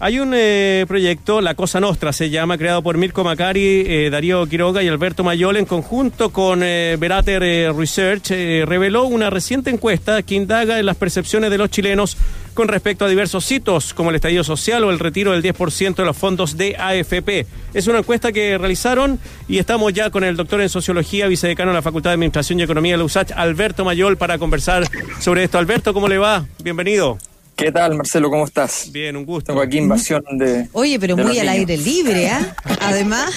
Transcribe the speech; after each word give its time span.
Hay 0.00 0.18
un 0.18 0.32
eh, 0.34 0.84
proyecto, 0.88 1.40
La 1.40 1.54
Cosa 1.54 1.80
Nostra 1.80 2.12
se 2.12 2.30
llama, 2.30 2.58
creado 2.58 2.82
por 2.82 2.96
Mirko 2.96 3.22
Macari, 3.22 3.84
eh, 3.86 4.08
Darío 4.10 4.46
Quiroga 4.46 4.82
y 4.82 4.88
Alberto 4.88 5.22
Mayol 5.22 5.56
en 5.56 5.66
conjunto 5.66 6.30
con 6.30 6.62
eh, 6.62 6.96
Berater 6.98 7.42
eh, 7.42 7.72
Research, 7.72 8.30
reveló 8.66 9.04
una 9.04 9.30
reciente 9.30 9.70
encuesta 9.70 10.22
que 10.22 10.34
indaga 10.34 10.78
en 10.78 10.86
las 10.86 10.96
percepciones 10.96 11.50
de 11.50 11.58
los 11.58 11.70
chilenos 11.70 12.16
con 12.54 12.68
respecto 12.68 13.04
a 13.04 13.08
diversos 13.08 13.50
hitos 13.50 13.94
como 13.94 14.10
el 14.10 14.16
estallido 14.16 14.44
social 14.44 14.84
o 14.84 14.90
el 14.90 14.98
retiro 14.98 15.32
del 15.32 15.42
10% 15.42 15.94
de 15.94 16.04
los 16.04 16.16
fondos 16.16 16.56
de 16.56 16.76
AFP. 16.76 17.46
Es 17.72 17.86
una 17.86 18.00
encuesta 18.00 18.32
que 18.32 18.58
realizaron 18.58 19.18
y 19.48 19.58
estamos 19.58 19.92
ya 19.92 20.10
con 20.10 20.24
el 20.24 20.36
doctor 20.36 20.60
en 20.60 20.68
sociología, 20.68 21.28
vicedecano 21.28 21.70
de 21.70 21.76
la 21.76 21.82
Facultad 21.82 22.10
de 22.10 22.14
Administración 22.14 22.60
y 22.60 22.64
Economía 22.64 22.92
de 22.92 22.98
la 22.98 23.04
USACH, 23.04 23.32
Alberto 23.32 23.84
Mayol, 23.84 24.16
para 24.16 24.38
conversar 24.38 24.84
sobre 25.20 25.44
esto. 25.44 25.58
Alberto, 25.58 25.94
¿cómo 25.94 26.08
le 26.08 26.18
va? 26.18 26.44
Bienvenido. 26.62 27.18
¿Qué 27.56 27.70
tal, 27.70 27.94
Marcelo? 27.94 28.30
¿Cómo 28.30 28.44
estás? 28.44 28.88
Bien, 28.90 29.16
un 29.16 29.24
gusto. 29.24 29.48
Tengo 29.52 29.60
aquí 29.62 29.78
invasión 29.78 30.22
de. 30.38 30.68
Oye, 30.72 30.98
pero 30.98 31.16
de 31.16 31.22
muy 31.22 31.34
los 31.34 31.40
al 31.40 31.46
niños. 31.56 31.70
aire 31.70 31.76
libre, 31.76 32.30
¿ah? 32.30 32.54
Además, 32.80 33.30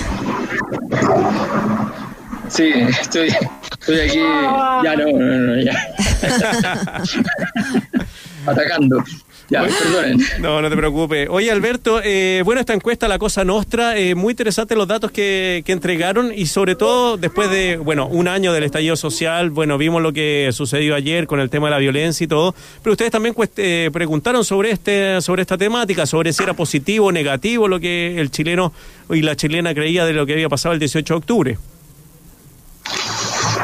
Sí, 2.49 2.71
estoy, 3.01 3.27
estoy 3.79 3.99
aquí. 3.99 4.19
Ya 4.83 4.95
no, 4.95 5.05
no, 5.11 5.37
no, 5.55 5.61
ya. 5.61 5.73
Atacando. 8.45 9.03
Ya, 9.49 9.63
perdonen. 9.63 10.19
No, 10.39 10.61
no 10.61 10.69
te 10.69 10.75
preocupes. 10.75 11.27
Oye, 11.29 11.51
Alberto, 11.51 12.01
eh, 12.03 12.41
bueno, 12.43 12.61
esta 12.61 12.73
encuesta, 12.73 13.07
La 13.07 13.19
Cosa 13.19 13.43
Nostra, 13.43 13.97
eh, 13.97 14.15
muy 14.15 14.31
interesante 14.31 14.75
los 14.75 14.87
datos 14.87 15.11
que, 15.11 15.63
que 15.65 15.71
entregaron 15.71 16.31
y 16.35 16.47
sobre 16.47 16.75
todo 16.75 17.17
después 17.17 17.49
de, 17.49 17.77
bueno, 17.77 18.07
un 18.07 18.27
año 18.27 18.53
del 18.53 18.63
estallido 18.63 18.95
social, 18.95 19.49
bueno, 19.49 19.77
vimos 19.77 20.01
lo 20.01 20.13
que 20.13 20.49
sucedió 20.51 20.95
ayer 20.95 21.27
con 21.27 21.39
el 21.39 21.49
tema 21.49 21.67
de 21.67 21.71
la 21.71 21.77
violencia 21.77 22.23
y 22.23 22.27
todo, 22.27 22.55
pero 22.81 22.93
ustedes 22.93 23.11
también 23.11 23.35
eh, 23.57 23.89
preguntaron 23.93 24.43
sobre, 24.43 24.71
este, 24.71 25.21
sobre 25.21 25.41
esta 25.41 25.57
temática, 25.57 26.05
sobre 26.05 26.33
si 26.33 26.43
era 26.43 26.53
positivo 26.53 27.07
o 27.07 27.11
negativo 27.11 27.67
lo 27.67 27.79
que 27.79 28.19
el 28.19 28.31
chileno 28.31 28.73
y 29.09 29.21
la 29.21 29.35
chilena 29.35 29.73
creía 29.73 30.05
de 30.05 30.13
lo 30.13 30.25
que 30.25 30.33
había 30.33 30.49
pasado 30.49 30.73
el 30.73 30.79
18 30.79 31.13
de 31.13 31.17
octubre. 31.17 31.57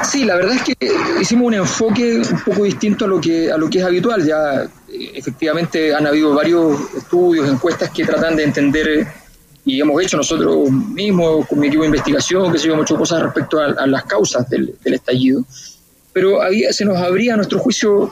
Sí, 0.03 0.25
la 0.25 0.35
verdad 0.35 0.55
es 0.55 0.63
que 0.63 0.91
hicimos 1.21 1.47
un 1.47 1.53
enfoque 1.53 2.17
un 2.17 2.43
poco 2.43 2.63
distinto 2.63 3.05
a 3.05 3.07
lo 3.07 3.21
que 3.21 3.51
a 3.51 3.57
lo 3.57 3.69
que 3.69 3.79
es 3.79 3.83
habitual. 3.83 4.25
Ya 4.25 4.63
eh, 4.63 5.11
efectivamente 5.15 5.93
han 5.93 6.07
habido 6.07 6.33
varios 6.33 6.79
estudios, 6.95 7.47
encuestas 7.47 7.91
que 7.91 8.05
tratan 8.05 8.35
de 8.35 8.43
entender 8.43 9.07
y 9.63 9.79
hemos 9.79 10.01
hecho 10.01 10.17
nosotros 10.17 10.71
mismos 10.71 11.47
con 11.47 11.59
mi 11.59 11.67
equipo 11.67 11.83
de 11.83 11.89
investigación, 11.89 12.51
que 12.51 12.57
se 12.57 12.67
hemos 12.67 12.83
hecho 12.83 12.97
cosas 12.97 13.21
respecto 13.21 13.59
a, 13.59 13.85
las 13.85 14.05
causas 14.05 14.49
del, 14.49 14.75
estallido. 14.83 15.43
Pero 16.13 16.41
había, 16.41 16.73
se 16.73 16.83
nos 16.83 16.97
abría 16.97 17.35
nuestro 17.35 17.59
juicio 17.59 18.11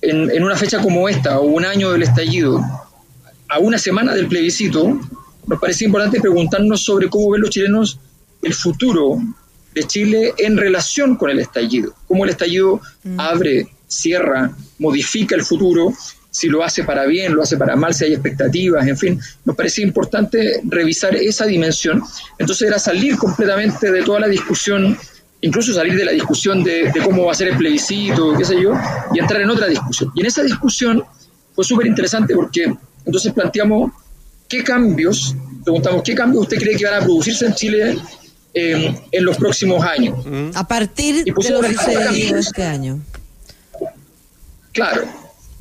en, 0.00 0.28
en 0.30 0.42
una 0.42 0.56
fecha 0.56 0.82
como 0.82 1.08
esta, 1.08 1.38
o 1.38 1.44
un 1.44 1.64
año 1.64 1.92
del 1.92 2.02
estallido, 2.02 2.60
a 3.48 3.58
una 3.60 3.78
semana 3.78 4.12
del 4.12 4.26
plebiscito, 4.26 4.98
nos 5.46 5.60
parecía 5.60 5.86
importante 5.86 6.20
preguntarnos 6.20 6.82
sobre 6.82 7.08
cómo 7.08 7.30
ven 7.30 7.42
los 7.42 7.50
chilenos 7.50 7.98
el 8.42 8.54
futuro 8.54 9.18
de 9.74 9.84
Chile 9.84 10.34
en 10.38 10.56
relación 10.56 11.16
con 11.16 11.30
el 11.30 11.38
estallido. 11.38 11.94
Cómo 12.06 12.24
el 12.24 12.30
estallido 12.30 12.80
abre, 13.16 13.68
cierra, 13.86 14.50
modifica 14.78 15.34
el 15.34 15.42
futuro, 15.42 15.92
si 16.30 16.48
lo 16.48 16.64
hace 16.64 16.82
para 16.84 17.04
bien, 17.04 17.34
lo 17.34 17.42
hace 17.42 17.58
para 17.58 17.76
mal, 17.76 17.92
si 17.92 18.06
hay 18.06 18.14
expectativas, 18.14 18.86
en 18.88 18.96
fin. 18.96 19.20
Nos 19.44 19.54
parecía 19.54 19.84
importante 19.84 20.62
revisar 20.64 21.14
esa 21.14 21.44
dimensión. 21.44 22.02
Entonces 22.38 22.68
era 22.68 22.78
salir 22.78 23.16
completamente 23.16 23.92
de 23.92 24.02
toda 24.02 24.20
la 24.20 24.28
discusión, 24.28 24.96
incluso 25.42 25.74
salir 25.74 25.94
de 25.94 26.06
la 26.06 26.12
discusión 26.12 26.64
de, 26.64 26.90
de 26.90 27.00
cómo 27.04 27.26
va 27.26 27.32
a 27.32 27.34
ser 27.34 27.48
el 27.48 27.58
plebiscito, 27.58 28.34
qué 28.36 28.46
sé 28.46 28.60
yo, 28.60 28.72
y 29.14 29.18
entrar 29.18 29.42
en 29.42 29.50
otra 29.50 29.66
discusión. 29.66 30.10
Y 30.14 30.20
en 30.20 30.26
esa 30.26 30.42
discusión 30.42 31.04
fue 31.54 31.64
súper 31.64 31.86
interesante 31.86 32.34
porque 32.34 32.72
entonces 33.04 33.30
planteamos 33.34 33.92
qué 34.48 34.64
cambios, 34.64 35.36
preguntamos 35.62 36.02
qué 36.02 36.14
cambios 36.14 36.44
usted 36.44 36.58
cree 36.58 36.76
que 36.76 36.86
van 36.86 36.94
a 36.94 37.04
producirse 37.04 37.44
en 37.44 37.54
Chile 37.54 37.98
eh, 38.54 38.94
en 39.10 39.24
los 39.24 39.36
próximos 39.36 39.82
años. 39.84 40.24
a 40.54 40.66
partir 40.66 41.16
Y 41.26 41.30
de 41.30 41.32
lo 41.32 41.62
sucedido 41.62 42.36
este 42.38 42.64
año. 42.64 43.00
Claro. 44.72 45.02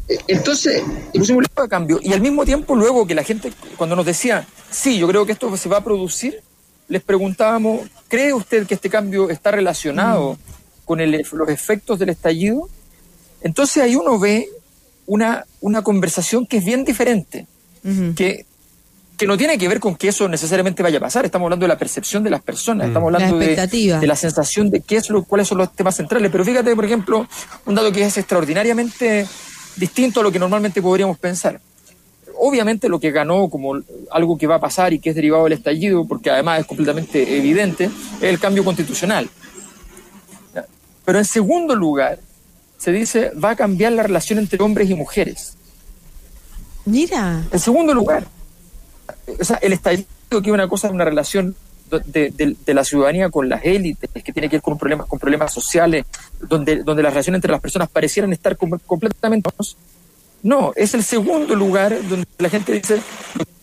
Eh, 0.08 0.18
Entonces, 0.28 0.82
y 1.14 1.20
pusimos 1.20 1.46
un 1.58 1.68
cambio. 1.68 2.00
Y 2.02 2.14
al 2.14 2.22
mismo 2.22 2.46
tiempo, 2.46 2.76
luego 2.76 3.06
que 3.08 3.16
la 3.16 3.24
gente, 3.24 3.52
cuando 3.78 3.96
nos 3.96 4.06
decía, 4.06 4.48
sí, 4.70 4.98
yo 4.98 5.08
creo 5.08 5.26
que 5.26 5.32
esto 5.34 5.56
se 5.58 5.70
va 5.70 5.78
a 5.78 5.84
producir, 5.84 6.42
les 6.88 7.02
preguntábamos, 7.02 7.82
¿cree 8.08 8.34
usted 8.34 8.66
que 8.68 8.74
este 8.76 8.90
cambio 8.90 9.30
está 9.30 9.52
relacionado 9.52 10.38
con 10.86 11.00
el- 11.00 11.26
los 11.32 11.50
efectos 11.50 12.00
del 12.00 12.10
estallido? 12.10 12.68
Entonces 13.42 13.82
ahí 13.84 13.96
uno 13.96 14.20
ve 14.20 14.50
una, 15.06 15.46
una 15.62 15.82
conversación 15.82 16.46
que 16.46 16.58
es 16.58 16.66
bien 16.66 16.84
diferente, 16.86 17.48
que, 18.16 18.46
que 19.22 19.28
no 19.28 19.38
tiene 19.38 19.56
que 19.56 19.68
ver 19.68 19.80
con 19.80 19.96
que 19.96 20.08
eso 20.08 20.28
necesariamente 20.28 20.82
vaya 20.82 20.98
a 20.98 21.00
pasar. 21.00 21.26
Estamos 21.26 21.46
hablando 21.46 21.66
de 21.66 21.68
la 21.68 21.78
percepción 21.78 22.24
de 22.24 22.32
las 22.32 22.42
personas, 22.42 22.88
estamos 22.88 23.12
La 23.12 23.20
hablando 23.20 23.38
de, 23.38 23.46
expectativa. 23.46 24.00
de 24.00 24.08
la 24.08 24.16
sensación 24.16 24.72
de 24.72 24.82
qué 24.82 24.96
es 24.98 25.12
lo, 25.12 25.24
cuáles 25.26 25.48
son 25.48 25.60
los 25.60 25.72
temas 25.76 25.96
centrales. 25.96 26.32
Pero 26.32 26.44
fíjate, 26.44 26.76
por 26.76 26.86
ejemplo, 26.86 27.28
un 27.68 27.76
dato 27.76 27.92
que 27.92 28.02
es 28.02 28.18
extraordinariamente 28.18 29.28
distinto 29.76 30.22
a 30.22 30.24
lo 30.24 30.32
que 30.32 30.40
normalmente 30.40 30.82
podríamos 30.82 31.20
pensar. 31.20 31.62
Obviamente 32.40 32.90
lo 32.90 33.00
que 33.00 33.12
ganó 33.12 33.48
como 33.48 33.80
algo 34.10 34.40
que 34.40 34.48
va 34.48 34.56
a 34.56 34.60
pasar 34.60 34.92
y 34.92 34.98
que 34.98 35.12
es 35.12 35.16
derivado 35.16 35.44
del 35.44 35.54
estallido, 35.54 36.04
porque 36.08 36.32
además 36.32 36.62
es 36.62 36.66
completamente 36.66 37.38
evidente, 37.38 37.92
es 38.18 38.24
el 38.24 38.40
cambio 38.40 38.66
constitucional. 38.66 39.30
Pero 41.06 41.20
en 41.20 41.26
segundo 41.26 41.76
lugar, 41.76 42.18
se 42.80 42.92
dice 42.92 43.34
va 43.34 43.52
a 43.52 43.56
cambiar 43.56 43.92
la 43.92 44.02
relación 44.02 44.40
entre 44.40 44.64
hombres 44.64 44.90
y 44.90 44.96
mujeres. 44.96 45.54
Mira, 46.86 47.44
En 47.52 47.60
segundo 47.60 47.94
lugar, 47.94 48.26
o 49.40 49.44
sea, 49.44 49.58
el 49.58 49.74
estallido 49.74 50.06
que 50.30 50.38
es 50.38 50.48
una 50.48 50.68
cosa, 50.68 50.90
una 50.90 51.06
relación 51.06 51.56
de, 52.06 52.30
de- 52.32 52.56
de 52.66 52.74
la 52.74 52.86
ciudadanía 52.86 53.30
con 53.30 53.50
las 53.50 53.66
élites, 53.66 54.10
que 54.24 54.32
tiene 54.32 54.48
que 54.50 54.56
ver 54.58 54.62
con 54.62 54.78
problemas, 54.78 55.08
con 55.08 55.20
problemas 55.20 55.54
sociales, 55.54 56.06
donde, 56.40 56.84
donde 56.84 57.04
las 57.04 57.12
relaciones 57.14 57.40
entre 57.40 57.52
las 57.52 57.60
personas 57.60 57.90
parecieran 57.90 58.32
estar 58.32 58.56
com- 58.58 58.80
completamente... 58.86 59.50
No, 60.44 60.72
es 60.76 60.94
el 60.94 61.04
segundo 61.04 61.54
lugar 61.56 61.96
donde 62.10 62.26
la 62.40 62.50
gente 62.50 62.72
dice 62.74 63.02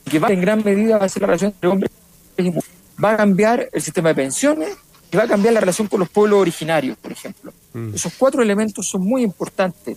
que 0.08 0.18
va 0.18 0.28
en 0.28 0.40
gran 0.40 0.62
medida 0.64 0.98
va 0.98 1.06
a 1.06 1.08
ser 1.08 1.22
la 1.22 1.26
relación 1.28 1.50
entre 1.52 1.68
hombres 1.70 1.90
y 2.36 2.42
mujeres. 2.44 2.70
Va 3.02 3.12
a 3.12 3.16
cambiar 3.16 3.68
el 3.72 3.82
sistema 3.82 4.10
de 4.10 4.14
pensiones 4.14 4.76
y 5.10 5.16
va 5.16 5.24
a 5.24 5.26
cambiar 5.28 5.54
la 5.54 5.60
relación 5.60 5.88
con 5.88 5.98
los 6.00 6.08
pueblos 6.08 6.38
originarios, 6.40 6.96
por 6.98 7.10
ejemplo. 7.12 7.52
Esos 7.94 8.12
cuatro 8.18 8.42
elementos 8.42 8.86
son 8.88 9.02
muy 9.02 9.22
importantes 9.22 9.96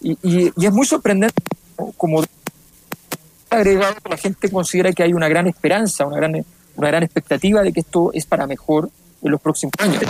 y, 0.00 0.12
y- 0.22 0.52
y 0.56 0.66
es 0.66 0.72
muy 0.72 0.86
sorprendente 0.86 1.34
como 1.96 2.22
agregado, 3.50 3.96
la 4.08 4.16
gente 4.16 4.50
considera 4.50 4.92
que 4.92 5.02
hay 5.02 5.12
una 5.12 5.28
gran 5.28 5.46
esperanza, 5.46 6.06
una 6.06 6.16
gran, 6.16 6.44
una 6.76 6.88
gran 6.88 7.02
expectativa 7.02 7.62
de 7.62 7.72
que 7.72 7.80
esto 7.80 8.10
es 8.12 8.26
para 8.26 8.46
mejor 8.46 8.90
en 9.22 9.30
los 9.30 9.40
próximos 9.40 9.72
años. 9.78 10.02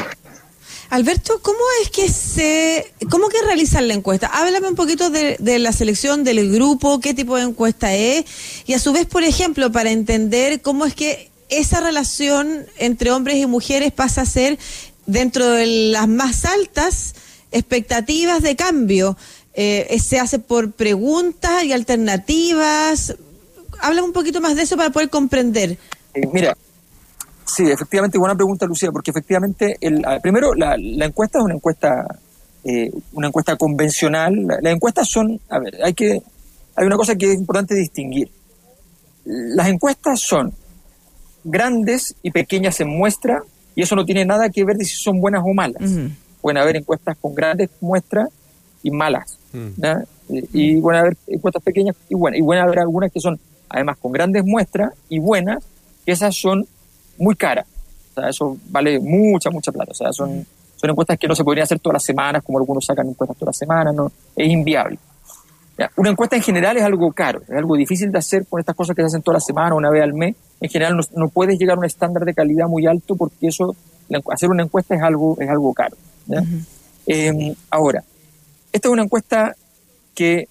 Alberto, 0.91 1.41
¿cómo 1.43 1.59
es 1.83 1.91
que 1.91 2.09
se, 2.09 2.93
cómo 3.11 3.29
que 3.29 3.43
realizan 3.43 3.89
la 3.89 3.95
encuesta? 3.95 4.29
Háblame 4.29 4.69
un 4.69 4.75
poquito 4.75 5.11
de, 5.11 5.37
de 5.39 5.59
la 5.59 5.73
selección 5.73 6.25
del 6.25 6.51
grupo, 6.51 7.01
qué 7.01 7.13
tipo 7.13 7.37
de 7.37 7.43
encuesta 7.43 7.95
es, 7.95 8.25
y 8.67 8.73
a 8.73 8.79
su 8.79 8.93
vez, 8.93 9.07
por 9.07 9.23
ejemplo, 9.23 9.71
para 9.71 9.91
entender 9.91 10.63
cómo 10.63 10.87
es 10.87 10.95
que 10.95 11.31
esa 11.51 11.81
relación 11.81 12.67
entre 12.79 13.11
hombres 13.11 13.37
y 13.37 13.47
mujeres 13.47 13.93
pasa 13.93 14.23
a 14.23 14.27
ser 14.27 14.59
dentro 15.07 15.51
de 15.51 15.67
las 15.67 16.09
más 16.09 16.45
altas 16.45 17.15
expectativas 17.53 18.43
de 18.43 18.57
cambio. 18.57 19.17
Eh, 19.55 19.99
se 20.03 20.21
hace 20.21 20.39
por 20.39 20.73
preguntas 20.73 21.65
y 21.65 21.73
alternativas. 21.73 23.17
Habla 23.81 24.03
un 24.03 24.13
poquito 24.13 24.41
más 24.41 24.57
de 24.57 24.63
eso 24.63 24.77
para 24.77 24.91
poder 24.91 25.09
comprender. 25.11 25.77
Eh, 26.15 26.29
mira, 26.33 26.57
sí, 27.45 27.71
efectivamente, 27.71 28.19
buena 28.19 28.35
pregunta, 28.35 28.67
Lucía, 28.67 28.91
porque 28.93 29.11
efectivamente, 29.11 29.77
el, 29.81 30.05
primero, 30.23 30.55
la, 30.55 30.77
la 30.79 31.07
encuesta 31.07 31.39
es 31.39 31.45
una 31.45 31.55
encuesta, 31.55 32.07
eh, 32.65 32.91
una 33.13 33.29
encuesta 33.29 33.57
convencional. 33.57 34.35
La- 34.47 34.59
Las 34.61 34.73
encuestas 34.75 35.09
son, 35.09 35.41
a 35.49 35.59
ver, 35.59 35.77
hay 35.85 35.95
que, 35.95 36.21
hay 36.77 36.87
una 36.87 36.97
cosa 36.97 37.15
que 37.17 37.33
es 37.33 37.39
importante 37.39 37.75
distinguir. 37.75 38.31
Las 39.25 39.69
encuestas 39.69 40.21
son 40.21 40.53
grandes 41.45 42.15
y 42.23 42.31
pequeñas 42.31 42.81
en 42.81 42.89
muestra, 42.89 43.43
y 43.75 43.83
eso 43.83 43.95
no 43.95 44.05
tiene 44.05 44.25
nada 44.25 44.49
que 44.51 44.65
ver 44.65 44.77
de 44.77 44.85
si 44.85 44.97
son 44.97 45.21
buenas 45.21 45.43
o 45.45 45.55
malas. 45.55 45.83
Pueden 46.41 46.57
haber 46.59 46.77
encuestas 46.77 47.17
con 47.21 47.35
grandes 47.35 47.71
muestras 47.81 48.29
y 48.83 48.91
malas. 48.91 49.39
¿ya? 49.77 50.03
Y, 50.29 50.77
y 50.77 50.81
pueden 50.81 51.01
haber 51.01 51.17
encuestas 51.27 51.63
pequeñas 51.63 51.95
y 52.09 52.15
buenas. 52.15 52.41
Y 52.41 52.43
pueden 52.43 52.63
haber 52.65 52.81
algunas 52.81 53.13
que 53.13 53.21
son, 53.21 53.39
además, 53.69 53.97
con 53.99 54.13
grandes 54.13 54.45
muestras 54.45 54.93
y 55.09 55.19
buenas, 55.19 55.63
que 56.05 56.13
esas 56.13 56.35
son 56.35 56.67
muy 57.19 57.35
caras. 57.35 57.67
O 58.13 58.21
sea, 58.21 58.31
eso 58.31 58.57
vale 58.71 58.99
mucha, 59.01 59.51
mucha 59.51 59.73
plata. 59.73 59.93
O 59.93 59.95
sea, 59.95 60.13
son, 60.13 60.47
son 60.77 60.91
encuestas 60.91 61.19
que 61.19 61.29
no 61.29 61.35
se 61.35 61.45
podrían 61.45 61.65
hacer 61.65 61.79
todas 61.79 61.95
las 61.95 62.05
semanas, 62.05 62.43
como 62.43 62.59
algunos 62.59 62.85
sacan 62.85 63.09
encuestas 63.09 63.37
todas 63.37 63.55
las 63.55 63.59
semanas, 63.59 63.95
no, 63.95 64.11
es 64.37 64.49
inviable. 64.49 64.99
Ya, 65.77 65.91
Una 65.97 66.11
encuesta 66.11 66.37
en 66.37 66.43
general 66.43 66.77
es 66.77 66.83
algo 66.83 67.13
caro, 67.13 67.43
es 67.47 67.57
algo 67.57 67.77
difícil 67.77 68.11
de 68.11 68.19
hacer 68.19 68.47
con 68.47 68.59
estas 68.59 68.75
cosas 68.75 68.97
que 68.97 69.03
se 69.03 69.07
hacen 69.07 69.23
todas 69.23 69.37
las 69.37 69.47
semanas, 69.47 69.77
una 69.77 69.91
vez 69.91 70.03
al 70.03 70.13
mes. 70.13 70.35
En 70.61 70.69
general 70.69 70.97
no, 70.97 71.03
no 71.15 71.29
puedes 71.29 71.59
llegar 71.59 71.77
a 71.77 71.79
un 71.79 71.85
estándar 71.85 72.25
de 72.25 72.35
calidad 72.35 72.67
muy 72.67 72.87
alto 72.87 73.15
porque 73.15 73.49
eso, 73.49 73.77
hacer 74.33 74.51
una 74.51 74.65
encuesta 74.65 74.97
es 74.97 75.03
algo, 75.03 75.37
es 75.41 75.49
algo 75.49 75.73
caro. 75.73 75.97
¿ya? 76.27 76.43
Eh, 77.07 77.55
ahora, 77.71 78.03
esta 78.73 78.89
es 78.89 78.93
una 78.93 79.05
encuesta 79.05 79.55
que 80.15 80.49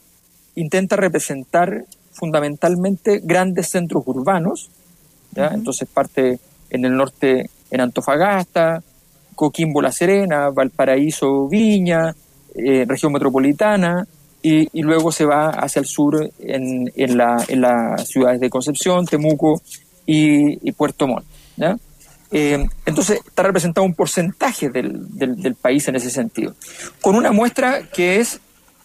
intenta 0.55 0.95
representar 0.95 1.85
fundamentalmente 2.17 3.21
grandes 3.23 3.69
centros 3.69 4.03
urbanos, 4.05 4.69
entonces 5.35 5.87
parte 5.87 6.39
en 6.69 6.85
el 6.85 6.95
norte 6.97 7.49
en 7.69 7.81
Antofagasta, 7.81 8.81
Coquimbo 9.35 9.81
La 9.81 9.91
Serena, 9.91 10.49
Valparaíso 10.49 11.47
Viña, 11.47 12.15
eh, 12.55 12.85
región 12.87 13.13
metropolitana, 13.13 14.07
y, 14.41 14.81
luego 14.81 15.11
se 15.11 15.25
va 15.25 15.49
hacia 15.49 15.81
el 15.81 15.85
sur 15.85 16.29
en, 16.39 16.91
en, 16.95 17.17
la, 17.17 17.43
en 17.49 17.61
las 17.61 18.07
ciudades 18.07 18.39
de 18.39 18.49
Concepción, 18.49 19.05
Temuco 19.05 19.61
y, 20.05 20.71
Puerto 20.71 21.05
Montt. 21.05 21.25
Eh, 22.31 22.65
entonces 22.85 23.19
está 23.25 23.43
representado 23.43 23.85
un 23.85 23.93
porcentaje 23.93 24.69
del, 24.69 25.07
del, 25.17 25.55
país 25.55 25.87
en 25.87 25.95
ese 25.95 26.09
sentido, 26.09 26.55
con 27.01 27.15
una 27.15 27.31
muestra 27.31 27.83
que, 27.89 28.19
es, 28.19 28.39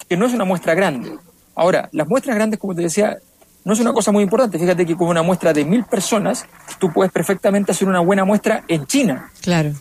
que 0.08 0.17
no 0.17 0.26
es 0.26 0.32
una 0.32 0.44
muestra 0.44 0.75
grande. 0.75 1.12
Ahora, 1.55 1.89
las 1.93 2.09
muestras 2.09 2.37
grandes, 2.37 2.59
como 2.59 2.75
te 2.75 2.83
decía, 2.83 3.19
no 3.65 3.73
es 3.73 3.81
una 3.81 3.93
cosa 3.93 4.13
muy 4.13 4.23
importante. 4.23 4.59
Fíjate 4.59 4.87
que 4.87 4.97
con 4.97 5.09
una 5.09 5.23
muestra 5.23 5.53
de 5.53 5.65
mil 5.65 5.85
personas, 5.85 6.47
tú 6.79 6.93
puedes 6.93 7.13
perfectamente 7.13 7.73
hacer 7.73 7.89
una 7.89 8.01
buena 8.01 8.25
muestra 8.25 8.65
en 8.69 8.87
China. 8.87 9.31
Claro. 9.41 9.73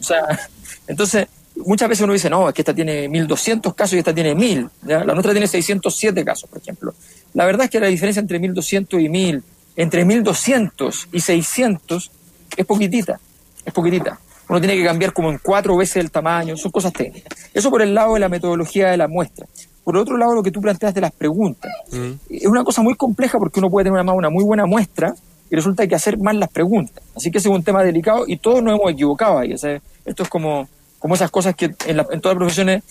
O 0.00 0.02
sea, 0.02 0.22
entonces, 0.86 1.28
muchas 1.56 1.88
veces 1.88 2.02
uno 2.02 2.12
dice, 2.12 2.30
no, 2.30 2.48
es 2.48 2.54
que 2.54 2.62
esta 2.62 2.74
tiene 2.74 3.08
1.200 3.08 3.74
casos 3.74 3.94
y 3.94 3.98
esta 3.98 4.14
tiene 4.14 4.34
1.000. 4.34 4.70
La 4.82 5.04
nuestra 5.04 5.32
tiene 5.32 5.46
607 5.46 6.24
casos, 6.24 6.48
por 6.48 6.60
ejemplo. 6.60 6.94
La 7.34 7.44
verdad 7.44 7.64
es 7.64 7.70
que 7.70 7.80
la 7.80 7.86
diferencia 7.86 8.20
entre 8.20 8.40
1.200 8.40 9.00
y 9.00 9.08
1.000, 9.08 9.42
entre 9.76 10.04
1.200 10.04 11.08
y 11.12 11.20
600, 11.20 12.10
es 12.56 12.66
poquitita. 12.66 13.20
Es 13.64 13.72
poquitita. 13.72 14.18
Uno 14.48 14.60
tiene 14.60 14.76
que 14.76 14.84
cambiar 14.84 15.12
como 15.12 15.30
en 15.30 15.38
cuatro 15.38 15.76
veces 15.76 15.96
el 15.96 16.10
tamaño, 16.10 16.56
son 16.56 16.72
cosas 16.72 16.92
técnicas. 16.92 17.38
Eso 17.54 17.70
por 17.70 17.80
el 17.80 17.94
lado 17.94 18.14
de 18.14 18.20
la 18.20 18.28
metodología 18.28 18.90
de 18.90 18.96
la 18.96 19.08
muestra. 19.08 19.46
Por 19.84 19.96
otro 19.96 20.16
lado, 20.16 20.34
lo 20.34 20.42
que 20.42 20.50
tú 20.50 20.60
planteas 20.60 20.94
de 20.94 21.00
las 21.00 21.12
preguntas. 21.12 21.72
Mm. 21.90 22.12
Es 22.30 22.46
una 22.46 22.62
cosa 22.64 22.82
muy 22.82 22.94
compleja 22.94 23.38
porque 23.38 23.60
uno 23.60 23.70
puede 23.70 23.84
tener 23.84 24.00
una, 24.00 24.12
una 24.12 24.30
muy 24.30 24.44
buena 24.44 24.66
muestra 24.66 25.14
y 25.50 25.56
resulta 25.56 25.82
que 25.82 25.82
hay 25.82 25.88
que 25.88 25.94
hacer 25.96 26.18
más 26.18 26.34
las 26.34 26.48
preguntas. 26.48 27.04
Así 27.14 27.30
que 27.30 27.38
ese 27.38 27.48
es 27.48 27.54
un 27.54 27.62
tema 27.62 27.82
delicado 27.82 28.24
y 28.26 28.38
todos 28.38 28.62
nos 28.62 28.78
hemos 28.78 28.92
equivocado 28.92 29.38
ahí. 29.38 29.52
esto 29.52 30.22
es 30.22 30.28
como, 30.28 30.68
como 30.98 31.14
esas 31.14 31.30
cosas 31.30 31.54
que 31.54 31.66
en, 31.86 31.98
en 31.98 32.20
todas 32.20 32.34
las 32.34 32.36
profesiones 32.36 32.82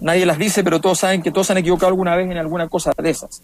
nadie 0.00 0.24
las 0.24 0.38
dice, 0.38 0.64
pero 0.64 0.80
todos 0.80 0.98
saben 0.98 1.22
que 1.22 1.30
todos 1.30 1.48
se 1.48 1.52
han 1.52 1.58
equivocado 1.58 1.88
alguna 1.88 2.16
vez 2.16 2.30
en 2.30 2.38
alguna 2.38 2.68
cosa 2.68 2.92
de 2.96 3.10
esas. 3.10 3.42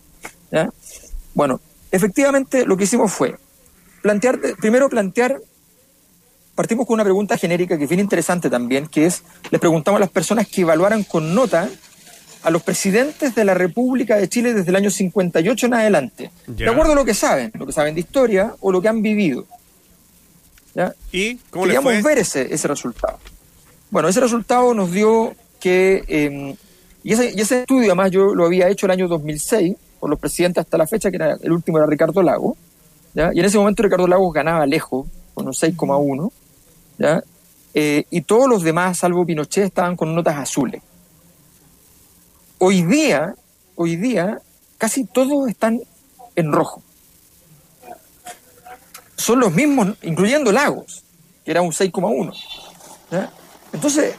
Bueno, 1.34 1.60
efectivamente 1.90 2.64
lo 2.64 2.76
que 2.76 2.84
hicimos 2.84 3.12
fue 3.12 3.37
plantear, 4.02 4.38
primero 4.60 4.88
plantear, 4.88 5.40
partimos 6.55 6.87
con 6.87 6.94
una 6.94 7.05
pregunta 7.05 7.38
genérica 7.38 7.78
que 7.78 7.84
es 7.84 7.90
bien 7.90 8.00
interesante 8.00 8.50
también, 8.50 8.87
que 8.87 9.06
es, 9.06 9.22
les 9.50 9.60
preguntamos 9.60 9.98
a 9.98 10.00
las 10.00 10.10
personas 10.10 10.48
que 10.48 10.62
evaluaran 10.62 11.05
con 11.05 11.34
nota 11.34 11.69
a 12.42 12.50
los 12.50 12.62
presidentes 12.62 13.34
de 13.34 13.44
la 13.44 13.54
República 13.54 14.16
de 14.16 14.28
Chile 14.28 14.54
desde 14.54 14.70
el 14.70 14.76
año 14.76 14.90
58 14.90 15.66
en 15.66 15.74
adelante, 15.74 16.30
de 16.46 16.68
acuerdo 16.68 16.92
a 16.92 16.94
lo 16.94 17.04
que 17.04 17.14
saben, 17.14 17.52
lo 17.54 17.66
que 17.66 17.72
saben 17.72 17.94
de 17.94 18.00
historia 18.00 18.54
o 18.60 18.72
lo 18.72 18.82
que 18.82 18.88
han 18.88 19.02
vivido. 19.02 19.46
¿Y 21.12 21.36
cómo 21.50 21.64
Queríamos 21.64 22.02
ver 22.02 22.18
ese, 22.18 22.52
ese 22.52 22.66
resultado. 22.66 23.18
Bueno, 23.90 24.08
ese 24.08 24.20
resultado 24.20 24.72
nos 24.72 24.90
dio 24.90 25.34
que, 25.60 26.02
em, 26.08 26.56
y, 27.04 27.12
ese, 27.12 27.32
y 27.36 27.40
ese 27.40 27.60
estudio 27.60 27.88
además 27.88 28.10
yo 28.10 28.34
lo 28.34 28.46
había 28.46 28.68
hecho 28.68 28.86
el 28.86 28.92
año 28.92 29.06
2006 29.06 29.76
por 30.00 30.10
los 30.10 30.18
presidentes 30.18 30.62
hasta 30.62 30.78
la 30.78 30.86
fecha, 30.86 31.10
que 31.10 31.16
era 31.16 31.36
el 31.40 31.52
último 31.52 31.78
era 31.78 31.86
Ricardo 31.86 32.22
Lago, 32.22 32.56
y 33.14 33.20
en 33.20 33.44
ese 33.44 33.58
momento 33.58 33.82
Ricardo 33.82 34.08
Lagos 34.08 34.32
ganaba 34.32 34.66
lejos, 34.66 35.06
con 35.34 35.46
un 35.46 35.52
6,1, 35.52 36.32
eh, 37.74 38.04
y 38.10 38.20
todos 38.22 38.48
los 38.48 38.62
demás, 38.62 38.98
salvo 38.98 39.24
Pinochet, 39.24 39.64
estaban 39.64 39.96
con 39.96 40.14
notas 40.14 40.36
azules. 40.36 40.82
Hoy 42.64 42.82
día, 42.82 43.34
hoy 43.74 43.96
día, 43.96 44.40
casi 44.78 45.04
todos 45.04 45.48
están 45.48 45.80
en 46.36 46.52
rojo. 46.52 46.80
Son 49.16 49.40
los 49.40 49.52
mismos, 49.52 49.96
incluyendo 50.02 50.52
Lagos, 50.52 51.02
que 51.44 51.50
era 51.50 51.60
un 51.60 51.72
6,1. 51.72 52.32
Entonces, 53.72 54.14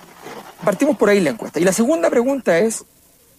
partimos 0.61 0.97
por 0.97 1.07
ahí 1.07 1.21
la 1.21 1.29
encuesta. 1.29 1.61
Y 1.61 1.63
la 1.63 1.71
segunda 1.71 2.09
pregunta 2.09 2.59
es 2.59 2.83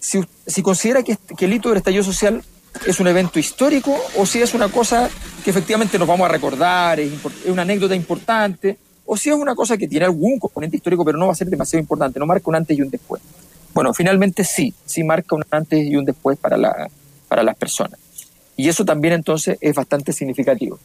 si, 0.01 0.63
considera 0.63 1.03
que, 1.03 1.19
el 1.39 1.53
hito 1.53 1.69
del 1.69 1.77
estallido 1.77 2.03
social 2.03 2.43
es 2.87 2.99
un 2.99 3.07
evento 3.07 3.39
histórico 3.39 3.95
o 4.17 4.25
si 4.25 4.41
es 4.41 4.55
una 4.55 4.71
cosa 4.71 5.11
que 5.45 5.51
efectivamente 5.51 5.99
nos 5.99 6.09
vamos 6.09 6.27
a 6.27 6.33
recordar, 6.33 6.99
es, 6.99 7.13
es 7.45 7.51
una 7.51 7.61
anécdota 7.61 7.95
importante, 7.95 8.79
o 9.05 9.19
si 9.19 9.29
es 9.29 9.37
una 9.37 9.55
cosa 9.55 9.77
que 9.77 9.87
tiene 9.87 10.07
algún 10.07 10.39
componente 10.39 10.79
histórico, 10.79 11.05
pero 11.05 11.19
no 11.19 11.27
va 11.27 11.33
a 11.33 11.37
ser 11.37 11.49
demasiado 11.49 11.83
importante, 11.83 12.19
no 12.19 12.25
marca 12.25 12.49
un 12.49 12.55
antes 12.55 12.79
y 12.79 12.81
un 12.81 12.89
después. 12.89 13.21
Bueno, 13.75 13.93
finalmente 13.93 14.45
sí, 14.45 14.73
sí 14.87 15.03
marca 15.03 15.35
un 15.35 15.45
antes 15.51 15.85
y 15.85 15.97
un 15.97 16.05
después 16.05 16.39
para, 16.39 16.57
la, 16.57 16.89
para 17.29 17.43
las 17.43 17.57
personas. 17.57 17.99
Y 18.57 18.69
eso 18.69 18.85
también 18.85 19.15
entonces 19.15 19.59
es 19.61 19.75
bastante 19.75 20.13
significativo. 20.13 20.79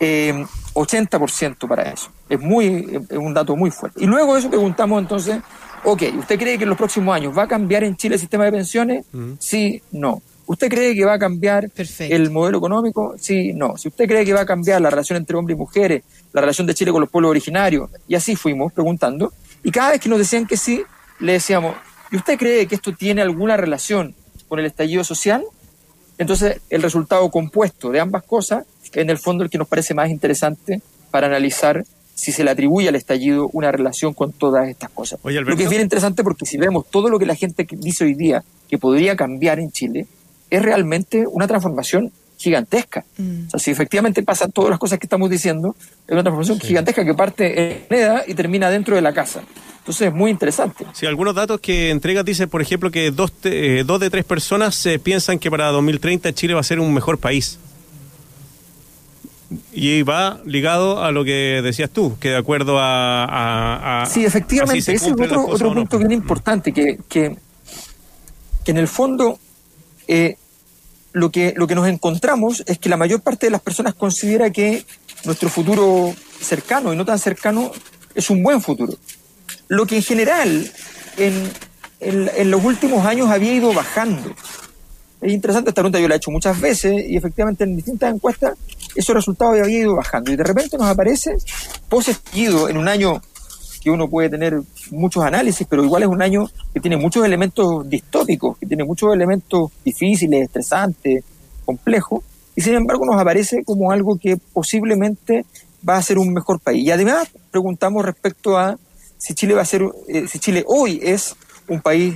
80% 0.00 1.56
eh, 1.64 1.68
para 1.68 1.90
eso. 1.90 2.10
Es, 2.28 2.40
muy, 2.40 3.04
es 3.10 3.18
un 3.18 3.34
dato 3.34 3.56
muy 3.56 3.70
fuerte. 3.70 4.02
Y 4.02 4.06
luego 4.06 4.34
de 4.34 4.40
eso 4.40 4.48
preguntamos 4.48 5.00
entonces, 5.00 5.38
ok, 5.84 6.02
¿usted 6.18 6.38
cree 6.38 6.56
que 6.56 6.64
en 6.64 6.70
los 6.70 6.78
próximos 6.78 7.14
años 7.14 7.36
va 7.36 7.42
a 7.42 7.48
cambiar 7.48 7.84
en 7.84 7.96
Chile 7.96 8.14
el 8.14 8.20
sistema 8.20 8.44
de 8.44 8.52
pensiones? 8.52 9.06
Sí, 9.38 9.82
no. 9.92 10.22
¿Usted 10.46 10.70
cree 10.70 10.94
que 10.94 11.04
va 11.04 11.14
a 11.14 11.18
cambiar 11.18 11.70
el 11.98 12.30
modelo 12.30 12.56
económico? 12.56 13.14
Sí, 13.18 13.52
no. 13.52 13.76
Si 13.76 13.88
usted 13.88 14.06
cree 14.06 14.24
que 14.24 14.32
va 14.32 14.42
a 14.42 14.46
cambiar 14.46 14.80
la 14.80 14.88
relación 14.88 15.18
entre 15.18 15.36
hombres 15.36 15.56
y 15.56 15.58
mujeres, 15.58 16.02
la 16.32 16.40
relación 16.40 16.66
de 16.66 16.72
Chile 16.72 16.90
con 16.90 17.02
los 17.02 17.10
pueblos 17.10 17.30
originarios, 17.30 17.90
y 18.06 18.14
así 18.14 18.34
fuimos 18.34 18.72
preguntando, 18.72 19.32
y 19.62 19.70
cada 19.70 19.90
vez 19.90 20.00
que 20.00 20.08
nos 20.08 20.18
decían 20.18 20.46
que 20.46 20.56
sí, 20.56 20.82
le 21.20 21.32
decíamos, 21.32 21.74
¿Y 22.10 22.16
usted 22.16 22.38
cree 22.38 22.66
que 22.66 22.74
esto 22.74 22.92
tiene 22.92 23.22
alguna 23.22 23.56
relación 23.56 24.14
con 24.48 24.58
el 24.58 24.66
estallido 24.66 25.04
social? 25.04 25.44
Entonces, 26.16 26.60
el 26.70 26.82
resultado 26.82 27.30
compuesto 27.30 27.90
de 27.90 28.00
ambas 28.00 28.24
cosas 28.24 28.64
es 28.82 28.90
en 28.96 29.10
el 29.10 29.18
fondo 29.18 29.44
el 29.44 29.50
que 29.50 29.58
nos 29.58 29.68
parece 29.68 29.94
más 29.94 30.10
interesante 30.10 30.80
para 31.10 31.26
analizar 31.26 31.84
si 32.14 32.32
se 32.32 32.42
le 32.42 32.50
atribuye 32.50 32.88
al 32.88 32.96
estallido 32.96 33.48
una 33.52 33.70
relación 33.70 34.12
con 34.12 34.32
todas 34.32 34.68
estas 34.68 34.90
cosas. 34.90 35.20
lo 35.22 35.56
que 35.56 35.62
es 35.62 35.70
bien 35.70 35.82
interesante 35.82 36.24
porque 36.24 36.46
si 36.46 36.58
vemos 36.58 36.86
todo 36.90 37.08
lo 37.08 37.18
que 37.18 37.26
la 37.26 37.36
gente 37.36 37.66
dice 37.70 38.04
hoy 38.04 38.14
día 38.14 38.42
que 38.68 38.76
podría 38.76 39.14
cambiar 39.14 39.60
en 39.60 39.70
Chile, 39.70 40.06
es 40.50 40.62
realmente 40.62 41.26
una 41.28 41.46
transformación 41.46 42.10
gigantesca. 42.38 43.04
Mm. 43.18 43.46
O 43.48 43.50
sea, 43.50 43.60
si 43.60 43.70
efectivamente 43.70 44.22
pasan 44.22 44.52
todas 44.52 44.70
las 44.70 44.78
cosas 44.78 44.98
que 44.98 45.06
estamos 45.06 45.28
diciendo, 45.28 45.74
es 46.06 46.12
una 46.12 46.22
transformación 46.22 46.60
gigantesca 46.60 47.04
que 47.04 47.14
parte 47.14 47.72
en 47.72 47.82
moneda 47.90 48.24
y 48.26 48.34
termina 48.34 48.70
dentro 48.70 48.94
de 48.94 49.02
la 49.02 49.12
casa. 49.12 49.42
Entonces 49.78 50.08
es 50.08 50.14
muy 50.14 50.30
interesante. 50.30 50.86
Sí, 50.92 51.06
algunos 51.06 51.34
datos 51.34 51.60
que 51.60 51.90
entregas 51.90 52.24
dicen, 52.24 52.48
por 52.48 52.62
ejemplo, 52.62 52.90
que 52.90 53.10
dos, 53.10 53.32
eh, 53.44 53.82
dos 53.84 53.98
de 54.00 54.10
tres 54.10 54.24
personas 54.24 54.86
eh, 54.86 54.98
piensan 54.98 55.38
que 55.38 55.50
para 55.50 55.66
2030 55.68 56.32
Chile 56.32 56.54
va 56.54 56.60
a 56.60 56.64
ser 56.64 56.78
un 56.78 56.94
mejor 56.94 57.18
país. 57.18 57.58
Y 59.72 60.02
va 60.02 60.40
ligado 60.44 61.02
a 61.02 61.10
lo 61.10 61.24
que 61.24 61.60
decías 61.62 61.88
tú, 61.88 62.18
que 62.20 62.28
de 62.28 62.36
acuerdo 62.36 62.76
a... 62.78 64.04
sí, 64.10 64.26
efectivamente, 64.26 64.92
ese 64.92 65.06
es 65.06 65.12
otro, 65.12 65.46
otro 65.46 65.72
punto 65.72 65.98
bien 65.98 66.12
importante, 66.12 66.70
que, 66.70 66.98
que, 67.08 67.34
que 68.62 68.70
en 68.70 68.76
el 68.76 68.88
fondo 68.88 69.38
eh, 70.06 70.36
lo, 71.12 71.30
que, 71.30 71.54
lo 71.56 71.66
que 71.66 71.74
nos 71.74 71.88
encontramos 71.88 72.62
es 72.66 72.78
que 72.78 72.88
la 72.88 72.96
mayor 72.96 73.20
parte 73.20 73.46
de 73.46 73.50
las 73.50 73.60
personas 73.60 73.94
considera 73.94 74.50
que 74.50 74.84
nuestro 75.24 75.48
futuro 75.48 76.14
cercano 76.40 76.92
y 76.92 76.96
no 76.96 77.04
tan 77.04 77.18
cercano 77.18 77.72
es 78.14 78.30
un 78.30 78.42
buen 78.42 78.60
futuro. 78.60 78.94
Lo 79.68 79.86
que 79.86 79.96
en 79.96 80.02
general 80.02 80.72
en, 81.16 81.50
en, 82.00 82.50
los 82.50 82.64
últimos 82.64 83.04
años 83.06 83.30
había 83.30 83.54
ido 83.54 83.72
bajando. 83.72 84.34
Es 85.20 85.32
interesante, 85.32 85.70
esta 85.70 85.82
pregunta 85.82 85.98
yo 85.98 86.06
la 86.06 86.14
he 86.14 86.18
hecho 86.18 86.30
muchas 86.30 86.60
veces 86.60 86.94
y 87.08 87.16
efectivamente 87.16 87.64
en 87.64 87.74
distintas 87.74 88.14
encuestas 88.14 88.56
esos 88.94 89.14
resultados 89.14 89.58
había 89.60 89.80
ido 89.80 89.96
bajando. 89.96 90.32
Y 90.32 90.36
de 90.36 90.44
repente 90.44 90.78
nos 90.78 90.86
aparece, 90.86 91.36
post-estallido, 91.88 92.68
en 92.68 92.76
un 92.76 92.88
año 92.88 93.20
que 93.88 93.92
uno 93.92 94.08
puede 94.08 94.28
tener 94.28 94.60
muchos 94.90 95.24
análisis, 95.24 95.66
pero 95.68 95.82
igual 95.82 96.02
es 96.02 96.08
un 96.08 96.20
año 96.20 96.46
que 96.74 96.80
tiene 96.80 96.98
muchos 96.98 97.24
elementos 97.24 97.88
distópicos, 97.88 98.58
que 98.58 98.66
tiene 98.66 98.84
muchos 98.84 99.14
elementos 99.14 99.70
difíciles, 99.82 100.42
estresantes, 100.42 101.24
complejos, 101.64 102.22
y 102.54 102.60
sin 102.60 102.74
embargo 102.74 103.06
nos 103.06 103.18
aparece 103.18 103.64
como 103.64 103.90
algo 103.90 104.18
que 104.18 104.36
posiblemente 104.36 105.46
va 105.88 105.96
a 105.96 106.02
ser 106.02 106.18
un 106.18 106.34
mejor 106.34 106.60
país. 106.60 106.84
Y 106.84 106.90
además 106.90 107.28
preguntamos 107.50 108.04
respecto 108.04 108.58
a 108.58 108.76
si 109.16 109.34
Chile 109.34 109.54
va 109.54 109.62
a 109.62 109.64
ser, 109.64 109.82
eh, 110.08 110.26
si 110.28 110.38
Chile 110.38 110.64
hoy 110.66 111.00
es 111.02 111.34
un 111.66 111.80
país 111.80 112.14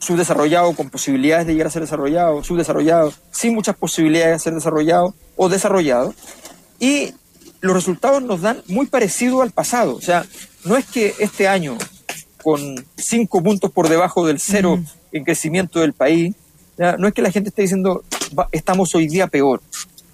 subdesarrollado 0.00 0.74
con 0.74 0.90
posibilidades 0.90 1.46
de 1.46 1.52
llegar 1.52 1.68
a 1.68 1.70
ser 1.70 1.82
desarrollado, 1.82 2.42
subdesarrollado, 2.42 3.12
sin 3.30 3.54
muchas 3.54 3.76
posibilidades 3.76 4.32
de 4.32 4.38
ser 4.40 4.54
desarrollado 4.54 5.14
o 5.36 5.48
desarrollado. 5.48 6.14
Y 6.80 7.14
los 7.64 7.74
resultados 7.74 8.22
nos 8.22 8.40
dan 8.40 8.62
muy 8.68 8.86
parecido 8.86 9.42
al 9.42 9.50
pasado. 9.50 9.96
O 9.96 10.00
sea, 10.00 10.24
no 10.64 10.76
es 10.76 10.86
que 10.86 11.14
este 11.18 11.48
año, 11.48 11.76
con 12.42 12.84
cinco 12.96 13.42
puntos 13.42 13.70
por 13.70 13.88
debajo 13.88 14.26
del 14.26 14.38
cero 14.38 14.82
en 15.12 15.24
crecimiento 15.24 15.80
del 15.80 15.92
país, 15.92 16.34
no 16.98 17.08
es 17.08 17.14
que 17.14 17.22
la 17.22 17.30
gente 17.30 17.50
esté 17.50 17.62
diciendo 17.62 18.04
estamos 18.52 18.94
hoy 18.94 19.08
día 19.08 19.26
peor. 19.26 19.62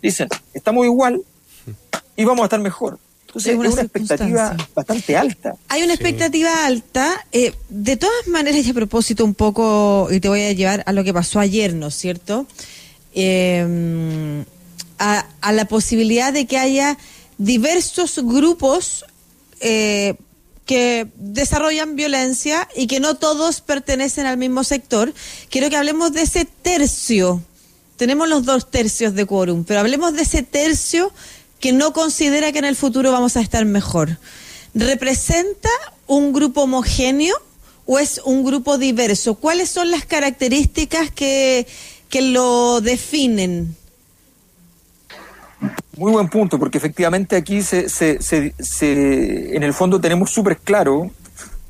Dicen, 0.03 0.29
estamos 0.55 0.85
igual 0.87 1.23
y 2.17 2.25
vamos 2.25 2.43
a 2.43 2.45
estar 2.45 2.61
mejor. 2.61 2.99
Entonces, 3.27 3.53
es 3.53 3.59
una, 3.59 3.83
expectativa 3.83 4.57
bastante 4.75 5.17
alta. 5.17 5.55
Hay 5.69 5.85
una 5.85 5.95
expectativa 5.95 6.67
alta. 6.67 7.25
Eh, 7.31 7.55
de 7.69 7.97
todas 7.97 8.27
maneras, 8.27 8.67
y 8.67 8.71
a 8.71 8.75
propósito 8.75 9.25
un 9.25 9.35
poco, 9.35 10.09
y 10.11 10.19
te 10.19 10.29
voy 10.29 10.43
a 10.43 10.53
llevar 10.53 10.83
a 10.85 10.93
lo 10.93 11.05
que 11.05 11.15
pasó 11.15 11.39
ayer, 11.39 11.73
¿no 11.75 11.87
es 11.89 11.95
cierto? 11.95 12.47
eh, 13.15 14.45
a, 14.99 15.53
la 15.53 15.65
posibilidad 15.65 16.33
de 16.33 16.47
que 16.47 16.59
haya 16.59 16.99
diversos 17.41 18.19
grupos 18.23 19.07
eh, 19.61 20.15
que 20.67 21.09
desarrollan 21.17 21.97
violencia 21.97 22.69
y 22.77 22.87
que 22.87 23.01
no 23.01 23.17
todos 23.17 23.63
pertenecen 23.63 24.27
al 24.27 24.37
mismo 24.37 24.63
sector. 24.63 25.13
Quiero 25.49 25.71
que 25.71 25.77
hablemos 25.77 26.13
de 26.13 26.23
ese 26.23 26.45
tercio. 26.45 27.43
Tenemos 27.97 28.29
los 28.29 28.45
dos 28.45 28.71
tercios 28.71 29.15
de 29.15 29.25
quórum, 29.25 29.65
pero 29.65 29.81
hablemos 29.81 30.13
de 30.13 30.23
ese 30.23 30.43
tercio 30.43 31.13
que 31.61 31.73
no 31.73 31.95
considera 31.95 32.53
que 32.53 32.59
en 32.59 32.67
el 32.67 32.77
futuro 32.77 33.11
vamos 33.11 33.39
a 33.39 33.41
estar 33.41 33.65
mejor. 33.65 34.19
¿Representa 34.75 35.71
un 36.07 36.35
grupo 36.35 36.63
homogéneo 36.63 37.37
o 37.87 37.99
es 37.99 38.21
un 38.25 38.45
grupo 38.45 38.77
diverso? 38.77 39.35
¿Cuáles 39.35 39.71
son 39.71 39.91
las 39.91 40.05
características 40.05 41.11
que, 41.11 41.67
que 42.11 42.21
lo 42.21 42.83
definen? 42.83 43.80
Muy 46.01 46.13
buen 46.13 46.31
punto, 46.31 46.59
porque 46.59 46.79
efectivamente 46.79 47.37
aquí 47.37 47.61
se, 47.61 47.91
se, 47.91 49.55
en 49.55 49.63
el 49.63 49.75
fondo 49.75 50.01
tenemos 50.01 50.31
súper 50.31 50.57
claro 50.57 51.11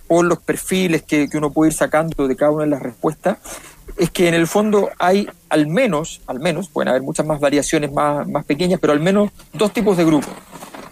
por 0.06 0.24
los 0.24 0.38
perfiles 0.38 1.02
que, 1.02 1.28
uno 1.34 1.50
puede 1.50 1.72
ir 1.72 1.76
sacando 1.76 2.28
de 2.28 2.36
cada 2.36 2.52
una 2.52 2.62
de 2.62 2.70
las 2.70 2.80
respuestas, 2.80 3.38
es 3.96 4.08
que 4.12 4.28
en 4.28 4.34
el 4.34 4.46
fondo 4.46 4.90
hay 5.00 5.28
al 5.48 5.66
menos, 5.66 6.20
al 6.28 6.38
menos, 6.38 6.68
pueden 6.68 6.90
haber 6.90 7.02
muchas 7.02 7.26
más 7.26 7.40
variaciones 7.40 7.90
más, 7.90 8.44
pequeñas, 8.44 8.78
pero 8.78 8.92
al 8.92 9.00
menos 9.00 9.32
dos 9.52 9.72
tipos 9.72 9.96
de 9.96 10.04
grupos. 10.04 10.30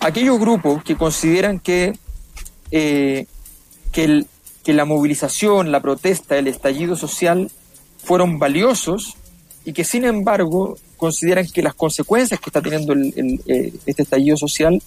Aquellos 0.00 0.40
grupos 0.40 0.82
que 0.82 0.96
consideran 0.96 1.60
que, 1.60 1.96
eh, 2.72 3.26
que 3.92 4.26
la 4.72 4.84
movilización, 4.84 5.70
la 5.70 5.78
protesta, 5.78 6.36
el 6.38 6.48
estallido 6.48 6.96
social 6.96 7.52
fueron 8.02 8.40
valiosos 8.40 9.16
y 9.64 9.74
que 9.74 9.84
sin 9.84 10.04
embargo 10.04 10.76
consideran 10.98 11.46
que 11.46 11.62
las 11.62 11.74
consecuencias 11.74 12.38
que 12.38 12.50
está 12.50 12.60
teniendo 12.60 12.92
eh, 12.94 13.72
este 13.86 14.02
estallido 14.02 14.36
social 14.36 14.82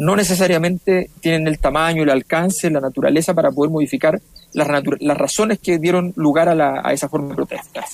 no 0.00 0.16
necesariamente 0.16 1.10
tienen 1.20 1.46
el 1.46 1.58
tamaño, 1.58 2.02
el 2.02 2.10
alcance, 2.10 2.70
la 2.70 2.80
naturaleza 2.80 3.34
para 3.34 3.52
poder 3.52 3.70
modificar 3.70 4.20
las, 4.54 4.68
las 4.98 5.18
razones 5.18 5.58
que 5.58 5.78
dieron 5.78 6.12
lugar 6.16 6.48
a, 6.48 6.92
esa 6.92 7.08
forma 7.08 7.28
de 7.28 7.34
protesta. 7.34 7.84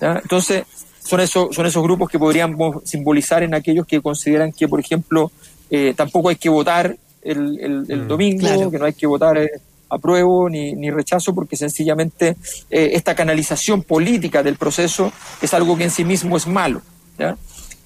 Entonces, 0.00 0.64
son, 1.02 1.20
esos, 1.20 1.54
son 1.54 1.64
esos 1.64 1.82
grupos 1.82 2.10
que 2.10 2.18
podríamos 2.18 2.84
simbolizar 2.84 3.42
en 3.42 3.54
aquellos 3.54 3.86
que 3.86 4.02
consideran 4.02 4.52
que, 4.52 4.68
por 4.68 4.78
ejemplo, 4.78 5.32
eh, 5.70 5.94
tampoco 5.96 6.28
hay 6.28 6.36
que 6.36 6.50
votar 6.50 6.96
el, 7.22 7.86
el, 7.88 8.02
mm, 8.02 8.08
domingo, 8.08 8.70
que 8.70 8.78
no 8.78 8.84
hay 8.84 8.92
que 8.92 9.06
votar 9.06 9.38
eh, 9.38 9.50
apruebo 9.88 10.50
ni, 10.50 10.74
ni 10.74 10.90
rechazo, 10.90 11.34
porque 11.34 11.56
sencillamente 11.56 12.36
esta 12.68 13.14
canalización 13.14 13.82
política 13.82 14.42
del 14.42 14.56
proceso 14.56 15.12
es 15.40 15.54
algo 15.54 15.78
que 15.78 15.84
en 15.84 15.90
sí 15.90 16.04
mismo 16.04 16.36
es 16.36 16.46
malo. 16.46 16.82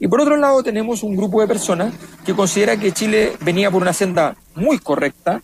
Y 0.00 0.06
por 0.06 0.20
otro 0.20 0.36
lado 0.36 0.62
tenemos 0.62 1.02
un 1.02 1.16
grupo 1.16 1.40
de 1.40 1.48
personas 1.48 1.92
que 2.24 2.34
considera 2.34 2.76
que 2.76 2.92
Chile 2.92 3.32
venía 3.40 3.70
por 3.70 3.82
una 3.82 3.92
senda 3.92 4.36
muy 4.54 4.78
correcta, 4.78 5.42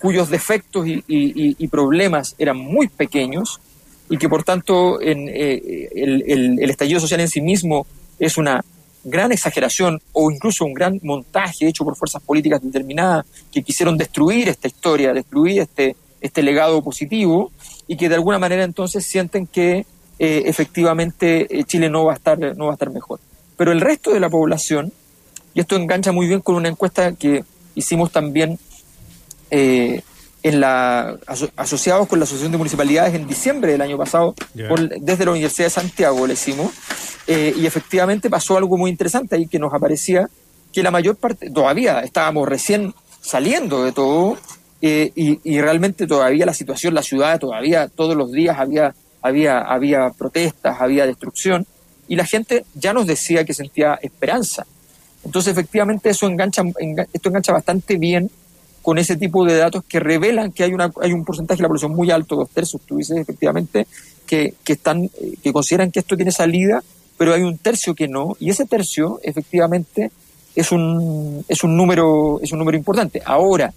cuyos 0.00 0.28
defectos 0.28 0.86
y, 0.86 1.66
problemas 1.68 2.34
eran 2.38 2.56
muy 2.56 2.88
pequeños 2.88 3.60
y 4.10 4.16
que 4.16 4.28
por 4.28 4.42
tanto 4.42 5.00
eh, 5.00 5.88
el, 5.94 6.70
estallido 6.70 7.00
social 7.00 7.20
en 7.20 7.28
sí 7.28 7.40
mismo 7.40 7.86
es 8.18 8.38
una 8.38 8.64
gran 9.04 9.32
exageración 9.32 10.00
o 10.12 10.30
incluso 10.30 10.64
un 10.64 10.74
gran 10.74 11.00
montaje 11.02 11.66
hecho 11.66 11.84
por 11.84 11.96
fuerzas 11.96 12.22
políticas 12.22 12.62
determinadas 12.62 13.26
que 13.52 13.62
quisieron 13.62 13.96
destruir 13.96 14.48
esta 14.48 14.66
historia, 14.66 15.12
destruir 15.12 15.60
este, 15.60 15.96
este 16.20 16.42
legado 16.42 16.82
positivo 16.82 17.52
y 17.86 17.96
que 17.96 18.08
de 18.08 18.16
alguna 18.16 18.38
manera 18.38 18.64
entonces 18.64 19.06
sienten 19.06 19.46
que 19.46 19.86
eh, 20.18 20.44
efectivamente 20.46 21.46
eh, 21.48 21.64
Chile 21.64 21.88
no 21.88 22.04
va, 22.04 22.12
a 22.12 22.16
estar, 22.16 22.38
no 22.56 22.66
va 22.66 22.72
a 22.72 22.74
estar 22.74 22.90
mejor. 22.90 23.20
Pero 23.56 23.70
el 23.70 23.80
resto 23.80 24.12
de 24.12 24.20
la 24.20 24.28
población, 24.28 24.92
y 25.54 25.60
esto 25.60 25.76
engancha 25.76 26.10
muy 26.10 26.26
bien 26.26 26.40
con 26.40 26.56
una 26.56 26.68
encuesta 26.68 27.12
que 27.12 27.44
hicimos 27.76 28.10
también 28.10 28.58
eh, 29.50 30.02
en 30.42 30.60
la, 30.60 31.16
asociados 31.56 32.08
con 32.08 32.18
la 32.18 32.24
Asociación 32.24 32.52
de 32.52 32.58
Municipalidades 32.58 33.14
en 33.14 33.26
diciembre 33.28 33.72
del 33.72 33.80
año 33.80 33.96
pasado, 33.96 34.34
desde 34.54 35.24
la 35.24 35.30
Universidad 35.32 35.66
de 35.66 35.70
Santiago 35.70 36.26
le 36.26 36.34
hicimos, 36.34 36.72
y 37.26 37.66
efectivamente 37.66 38.30
pasó 38.30 38.56
algo 38.56 38.78
muy 38.78 38.90
interesante 38.90 39.36
ahí 39.36 39.46
que 39.46 39.58
nos 39.58 39.74
aparecía 39.74 40.28
que 40.72 40.82
la 40.82 40.90
mayor 40.90 41.16
parte, 41.16 41.50
todavía 41.50 42.00
estábamos 42.00 42.48
recién 42.48 42.94
saliendo 43.20 43.84
de 43.84 43.92
todo, 43.92 44.38
y, 44.80 45.40
y, 45.42 45.60
realmente 45.60 46.06
todavía 46.06 46.46
la 46.46 46.54
situación, 46.54 46.94
la 46.94 47.02
ciudad, 47.02 47.40
todavía 47.40 47.88
todos 47.88 48.16
los 48.16 48.30
días 48.30 48.58
había 48.58 48.94
había, 49.22 49.60
había 49.60 50.10
protestas, 50.10 50.80
había 50.80 51.06
destrucción, 51.06 51.66
y 52.06 52.16
la 52.16 52.24
gente 52.24 52.64
ya 52.74 52.92
nos 52.92 53.06
decía 53.06 53.44
que 53.44 53.54
sentía 53.54 53.98
esperanza. 54.02 54.66
Entonces, 55.24 55.52
efectivamente, 55.52 56.10
eso 56.10 56.26
engancha, 56.26 56.62
esto 57.12 57.28
engancha 57.28 57.52
bastante 57.52 57.96
bien 57.96 58.30
con 58.82 58.96
ese 58.96 59.16
tipo 59.16 59.44
de 59.44 59.56
datos 59.56 59.84
que 59.84 60.00
revelan 60.00 60.52
que 60.52 60.64
hay, 60.64 60.72
una, 60.72 60.90
hay 61.02 61.12
un 61.12 61.24
porcentaje 61.24 61.58
de 61.58 61.62
la 61.62 61.68
población 61.68 61.94
muy 61.94 62.10
alto, 62.10 62.36
dos 62.36 62.48
tercios, 62.48 62.80
tú 62.86 62.96
dices 62.96 63.18
efectivamente, 63.18 63.86
que, 64.26 64.54
que, 64.64 64.72
están, 64.74 65.10
que 65.42 65.52
consideran 65.52 65.90
que 65.90 65.98
esto 66.00 66.16
tiene 66.16 66.32
salida, 66.32 66.82
pero 67.18 67.34
hay 67.34 67.42
un 67.42 67.58
tercio 67.58 67.94
que 67.94 68.08
no, 68.08 68.36
y 68.40 68.48
ese 68.48 68.64
tercio, 68.64 69.20
efectivamente, 69.22 70.10
es 70.54 70.72
un, 70.72 71.44
es 71.48 71.62
un, 71.64 71.76
número, 71.76 72.40
es 72.42 72.52
un 72.52 72.58
número 72.58 72.76
importante. 72.76 73.20
Ahora, 73.24 73.72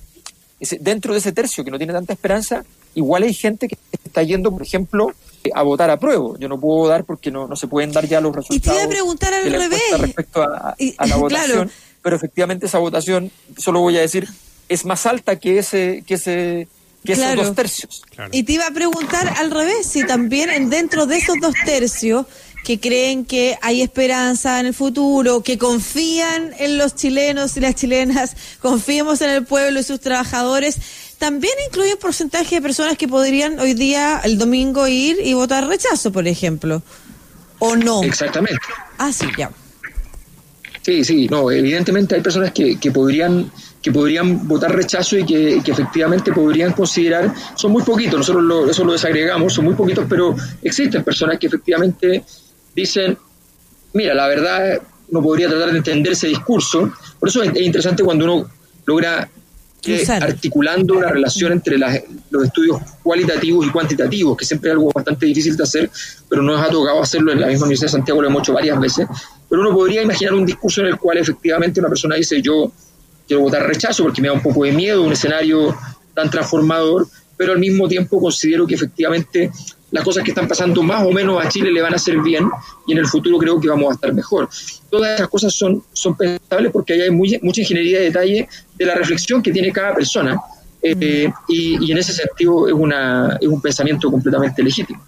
dentro 0.80 1.14
de 1.14 1.20
ese 1.20 1.32
tercio 1.32 1.64
que 1.64 1.72
no 1.72 1.78
tiene 1.78 1.94
tanta 1.94 2.14
esperanza, 2.14 2.64
igual 2.96 3.24
hay 3.24 3.34
gente 3.34 3.68
que 3.68 3.78
está 4.04 4.24
yendo, 4.24 4.52
por 4.52 4.62
ejemplo, 4.62 5.12
a 5.54 5.64
votar 5.64 5.90
a 5.90 5.98
prueba. 5.98 6.36
Yo 6.40 6.48
no 6.48 6.60
puedo 6.60 6.88
dar 6.88 7.04
porque 7.04 7.32
no, 7.32 7.48
no 7.48 7.56
se 7.56 7.68
pueden 7.68 7.92
dar 7.92 8.08
ya 8.08 8.22
los 8.22 8.36
resultados. 8.36 8.58
Y 8.58 8.60
te 8.60 8.70
voy 8.70 8.80
a 8.80 8.90
preguntar 8.90 9.34
al 9.34 9.52
revés. 9.52 9.82
Respecto 9.98 10.42
a, 10.42 10.76
la 11.08 11.16
votación, 11.18 11.72
pero 12.02 12.16
efectivamente 12.16 12.66
esa 12.66 12.80
votación, 12.80 13.32
solo 13.58 13.82
voy 13.82 13.98
a 13.98 14.02
decir, 14.02 14.28
es 14.70 14.86
más 14.86 15.06
alta 15.06 15.38
que 15.38 15.60
ese, 15.60 16.04
que 16.06 16.16
ese, 16.16 16.68
que 17.04 17.14
esos 17.14 17.36
dos 17.36 17.56
tercios. 17.56 18.02
Y 18.32 18.44
te 18.44 18.54
iba 18.54 18.68
a 18.68 18.72
preguntar 18.72 19.28
al 19.38 19.52
revés, 19.52 19.88
si 19.88 20.06
también 20.06 20.70
dentro 20.70 21.06
de 21.06 21.18
esos 21.18 21.36
dos 21.42 21.54
tercios 21.66 22.26
que 22.64 22.80
creen 22.80 23.26
que 23.26 23.58
hay 23.62 23.82
esperanza 23.82 24.60
en 24.60 24.68
el 24.68 24.74
futuro, 24.74 25.42
que 25.42 25.58
confían 25.58 26.54
en 26.60 26.78
los 26.78 26.96
chilenos 26.96 27.58
y 27.58 27.60
las 27.60 27.76
chilenas, 27.76 28.36
confiemos 28.62 29.22
en 29.22 29.32
el 29.32 29.46
pueblo 29.46 29.80
y 29.80 29.84
sus 29.84 30.00
trabajadores, 30.00 30.78
también 31.22 31.54
incluye 31.68 31.94
un 31.94 32.00
porcentaje 32.00 32.56
de 32.56 32.62
personas 32.64 32.98
que 32.98 33.08
podrían 33.08 33.60
hoy 33.60 33.76
día, 33.76 34.20
el 34.24 34.40
domingo, 34.40 34.88
ir 34.88 35.18
y 35.24 35.36
votar 35.36 35.68
rechazo, 35.68 36.12
por 36.12 36.28
ejemplo. 36.28 36.82
¿O 37.60 37.76
no? 37.76 38.02
Exactamente. 38.02 38.66
Ah, 38.98 39.14
sí, 39.14 39.28
ya. 39.38 39.52
Sí, 40.82 41.04
sí, 41.04 41.28
no, 41.28 41.52
evidentemente 41.52 42.16
hay 42.16 42.22
personas 42.22 42.52
que, 42.52 42.80
que 42.80 42.90
podrían 42.90 43.52
que 43.84 43.92
podrían 43.92 44.48
votar 44.48 44.76
rechazo 44.76 45.16
y 45.16 45.24
que, 45.24 45.58
efectivamente 45.58 46.34
podrían 46.34 46.74
considerar, 46.74 47.32
son 47.56 47.72
muy 47.72 47.84
poquitos, 47.84 48.18
nosotros 48.18 48.70
eso 48.72 48.84
lo 48.84 48.94
desagregamos, 48.94 49.54
son 49.54 49.66
muy 49.66 49.76
poquitos, 49.76 50.06
pero 50.10 50.36
existen 50.62 51.04
personas 51.04 51.38
que 51.40 51.48
efectivamente 51.48 52.24
dicen, 52.76 53.18
mira, 53.94 54.14
la 54.14 54.28
verdad 54.28 54.82
no 55.10 55.22
podría 55.22 55.50
tratar 55.50 55.72
de 55.72 55.78
entender 55.80 56.14
ese 56.14 56.28
discurso, 56.28 56.92
por 57.20 57.30
eso 57.30 57.42
es 57.42 57.60
interesante 57.60 58.04
cuando 58.04 58.26
uno 58.26 58.52
logra 58.86 59.28
que 59.82 60.06
articulando 60.12 60.94
una 60.94 61.10
relación 61.10 61.54
entre 61.54 61.78
los 61.78 62.44
estudios 62.44 62.80
cualitativos 63.02 63.66
y 63.66 63.70
cuantitativos, 63.72 64.38
que 64.38 64.46
siempre 64.46 64.70
es 64.70 64.74
algo 64.76 64.92
bastante 64.94 65.26
difícil 65.26 65.58
de 65.58 65.64
hacer, 65.64 65.90
pero 66.30 66.44
nos 66.44 66.62
ha 66.62 66.70
tocado 66.70 67.02
hacerlo 67.02 67.32
en 67.32 67.42
la 67.42 67.48
misma 67.48 67.66
Universidad 67.66 67.88
de 67.88 67.98
Santiago, 67.98 68.22
lo 68.22 68.28
hemos 68.28 68.44
hecho 68.44 68.54
varias 68.54 68.80
veces, 68.80 69.08
pero 69.50 69.62
uno 69.62 69.74
podría 69.74 70.04
imaginar 70.04 70.36
un 70.36 70.46
discurso 70.46 70.82
en 70.82 70.88
el 70.88 70.98
cual 70.98 71.18
efectivamente 71.18 71.80
una 71.80 71.90
persona 71.90 72.16
dice 72.16 72.42
yo 72.42 72.72
quiero 73.28 73.42
votar 73.42 73.66
rechazo 73.68 74.04
porque 74.04 74.22
me 74.22 74.28
da 74.28 74.34
un 74.34 74.42
poco 74.42 74.64
de 74.66 74.72
miedo 74.72 75.04
un 75.04 75.14
escenario 75.14 75.76
tan 76.14 76.30
transformador, 76.30 77.08
pero 77.36 77.54
al 77.54 77.60
mismo 77.60 77.88
tiempo 77.88 78.22
considero 78.22 78.68
que 78.68 78.76
efectivamente 78.76 79.52
las 79.92 80.04
cosas 80.04 80.24
que 80.24 80.32
están 80.32 80.48
pasando 80.48 80.82
más 80.82 81.06
o 81.06 81.12
menos 81.12 81.44
a 81.44 81.50
Chile 81.50 81.72
le 81.72 81.82
van 81.82 81.94
a 81.94 81.98
hacer 81.98 82.18
bien 82.20 82.50
y 82.88 82.94
en 82.94 82.98
el 82.98 83.08
futuro 83.08 83.38
creo 83.38 83.60
que 83.60 83.68
vamos 83.68 83.92
a 83.92 83.94
estar 83.94 84.14
mejor. 84.14 84.50
Todas 84.90 85.16
esas 85.16 85.28
cosas 85.28 85.54
son, 85.54 85.84
son 85.94 86.16
pensables 86.16 86.72
porque 86.72 86.94
ahí 86.94 87.02
hay 87.02 87.12
mucha 87.12 87.62
ingeniería 87.62 88.00
de 88.00 88.06
detalle 88.06 88.48
de 88.76 88.86
la 88.86 88.96
reflexión 88.96 89.44
que 89.44 89.52
tiene 89.52 89.72
cada 89.72 89.94
persona 89.94 90.40
eh, 90.82 91.32
y, 91.48 91.86
y, 91.86 91.92
en 91.92 91.98
ese 91.98 92.12
sentido 92.12 92.68
es, 92.68 92.74
una, 92.74 93.38
es 93.40 93.48
un 93.48 93.62
pensamiento 93.62 94.10
completamente 94.10 94.64
legítimo. 94.64 95.00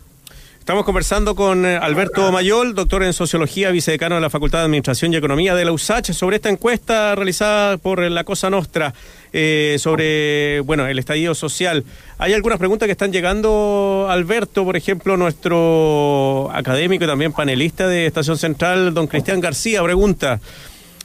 Estamos 0.63 0.85
conversando 0.85 1.35
con 1.35 1.65
eh, 1.65 1.75
Alberto 1.75 2.31
Mayol, 2.31 2.73
doctor 2.73 3.03
en 3.03 3.11
Sociología, 3.11 3.69
vicedecano 3.71 4.15
de 4.15 4.21
la 4.21 4.29
Facultad 4.29 4.59
de 4.59 4.63
Administración 4.63 5.11
y 5.11 5.17
Economía 5.17 5.55
de 5.55 5.65
la 5.65 5.73
USACH, 5.73 6.13
sobre 6.13 6.37
esta 6.37 6.47
encuesta 6.47 7.15
realizada 7.15 7.75
por 7.75 7.99
la 7.99 8.23
Cosa 8.23 8.49
Nostra 8.49 8.93
eh, 9.33 9.75
sobre 9.77 10.61
bueno 10.61 10.87
el 10.87 10.97
estadio 10.97 11.35
social. 11.35 11.83
Hay 12.17 12.31
algunas 12.31 12.59
preguntas 12.59 12.85
que 12.85 12.93
están 12.93 13.11
llegando, 13.11 14.07
Alberto, 14.09 14.63
por 14.63 14.77
ejemplo, 14.77 15.17
nuestro 15.17 16.49
académico 16.53 17.03
y 17.03 17.07
también 17.07 17.33
panelista 17.33 17.89
de 17.89 18.05
Estación 18.05 18.37
Central, 18.37 18.93
don 18.93 19.07
Cristian 19.07 19.41
García, 19.41 19.83
pregunta. 19.83 20.39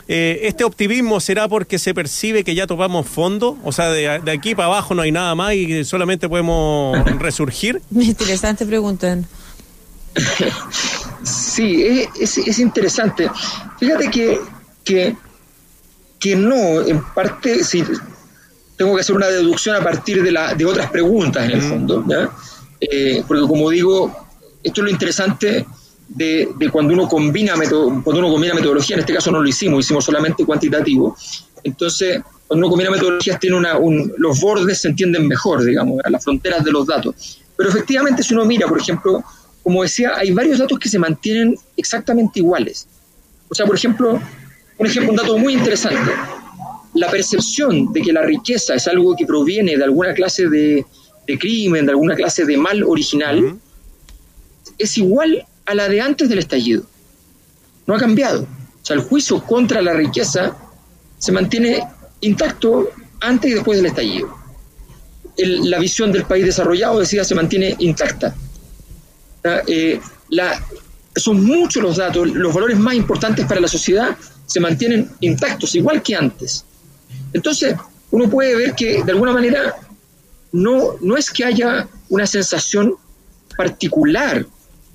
Eh, 0.07 0.39
¿Este 0.45 0.63
optimismo 0.63 1.19
será 1.19 1.49
porque 1.49 1.81
se 1.81 1.95
percibe 1.95 2.45
que 2.45 2.55
ya 2.55 2.69
topamos 2.69 3.09
fondo? 3.09 3.59
O 3.65 3.73
sea, 3.73 3.91
de, 3.91 4.21
de 4.21 4.31
aquí 4.31 4.55
para 4.55 4.67
abajo 4.67 4.95
no 4.95 5.03
hay 5.03 5.11
nada 5.11 5.35
más 5.35 5.55
y 5.55 5.85
solamente 5.85 6.29
podemos 6.29 6.97
resurgir. 7.19 7.83
Interesante 7.91 8.65
pregunta. 8.65 9.19
Sí, 11.23 11.83
es, 12.19 12.39
es, 12.39 12.59
interesante. 12.59 13.31
Fíjate 13.79 14.11
que, 14.11 14.41
que, 14.85 15.17
que 16.19 16.37
no, 16.37 16.81
en 16.87 17.03
parte, 17.13 17.65
sí, 17.65 17.85
tengo 18.77 18.95
que 18.95 19.01
hacer 19.01 19.17
una 19.17 19.27
deducción 19.27 19.77
a 19.77 19.81
partir 19.83 20.23
de, 20.23 20.33
la, 20.33 20.55
de 20.55 20.65
otras 20.65 20.91
preguntas 20.91 21.45
en 21.45 21.51
el 21.51 21.63
fondo, 21.63 22.05
eh, 22.81 23.25
porque 23.27 23.43
como 23.43 23.69
digo, 23.71 24.29
esto 24.63 24.81
es 24.81 24.85
lo 24.85 24.91
interesante 24.91 25.67
de, 26.09 26.49
de, 26.57 26.71
cuando 26.71 26.95
uno 26.95 27.09
combina 27.09 27.55
cuando 27.55 28.21
uno 28.21 28.31
combina 28.31 28.55
metodología, 28.55 28.95
en 28.95 29.01
este 29.01 29.15
caso 29.15 29.31
no 29.31 29.41
lo 29.41 29.49
hicimos, 29.49 29.85
hicimos 29.85 30.05
solamente 30.05 30.45
cuantitativo. 30.45 31.17
Entonces, 31.65 32.23
cuando 32.47 32.67
uno 32.67 32.71
combina 32.71 32.91
metodologías, 32.91 33.39
tiene 33.41 33.57
una, 33.57 33.79
los 34.17 34.41
bordes 34.41 34.81
se 34.81 34.89
entienden 34.89 35.27
mejor, 35.27 35.65
digamos, 35.65 36.01
a 36.05 36.11
las 36.11 36.23
fronteras 36.23 36.65
de 36.65 36.71
los 36.71 36.87
datos. 36.87 37.43
Pero 37.57 37.69
efectivamente, 37.71 38.23
si 38.23 38.33
uno 38.35 38.45
mira, 38.45 38.69
por 38.69 38.81
ejemplo, 38.81 39.23
como 39.69 39.83
decía, 39.83 40.13
hay 40.17 40.31
varios 40.31 40.61
datos 40.61 40.79
que 40.79 40.89
se 40.89 40.99
mantienen 40.99 41.55
exactamente 41.77 42.39
iguales. 42.39 42.87
O 43.51 43.55
sea, 43.55 43.67
por 43.67 43.77
ejemplo, 43.77 44.19
un 44.79 44.87
ejemplo, 44.87 45.11
un 45.11 45.17
dato 45.19 45.37
muy 45.37 45.53
interesante. 45.53 46.11
La 46.95 47.11
percepción 47.11 47.93
de 47.93 48.01
que 48.01 48.11
la 48.11 48.23
riqueza 48.23 48.77
es 48.77 48.89
algo 48.89 49.15
que 49.15 49.27
proviene 49.27 49.77
de 49.77 49.85
alguna 49.85 50.15
clase 50.15 50.49
de, 50.49 50.87
crimen, 51.39 51.85
de 51.85 51.93
alguna 51.93 52.15
clase 52.15 52.47
de 52.47 52.57
mal 52.57 52.83
original, 52.83 53.59
es 54.79 54.97
igual 54.97 55.45
a 55.67 55.75
la 55.75 55.87
de 55.87 56.01
antes 56.01 56.31
del 56.31 56.39
estallido. 56.39 56.85
No 57.87 57.95
ha 57.95 57.99
cambiado. 57.99 58.45
O 58.45 58.87
sea, 58.87 58.97
el 58.97 59.03
juicio 59.03 59.45
contra 59.45 59.83
la 59.83 59.93
riqueza 59.93 60.57
se 61.19 61.31
mantiene 61.31 61.83
intacto 62.23 62.89
antes 63.21 63.51
y 63.51 63.55
después 63.55 63.77
del 63.77 63.89
estallido. 63.89 64.35
la 65.37 65.79
visión 65.79 66.11
del 66.11 66.25
país 66.25 66.47
desarrollado, 66.47 67.01
decía, 67.01 67.23
se 67.23 67.35
mantiene 67.35 67.77
intacta. 67.81 68.35
Eh, 69.45 70.01
son 71.17 71.45
muchos 71.45 71.83
los 71.83 71.97
datos, 71.97 72.29
los 72.29 72.55
valores 72.55 72.79
más 72.79 72.95
importantes 72.95 73.47
para 73.47 73.61
la 73.61 73.69
sociedad 73.69 74.17
se 74.47 74.61
mantienen 74.61 75.11
intactos, 75.21 75.75
igual 75.75 76.03
que 76.03 76.15
antes. 76.15 76.65
Entonces, 77.33 77.77
uno 78.11 78.29
puede 78.29 78.57
ver 78.57 78.75
que 78.75 79.03
de 79.03 79.13
alguna 79.13 79.33
manera 79.33 79.77
no, 80.53 80.95
no 81.01 81.17
es 81.17 81.31
que 81.31 81.45
haya 81.45 81.89
una 82.09 82.27
sensación 82.27 82.95
particular 83.57 84.47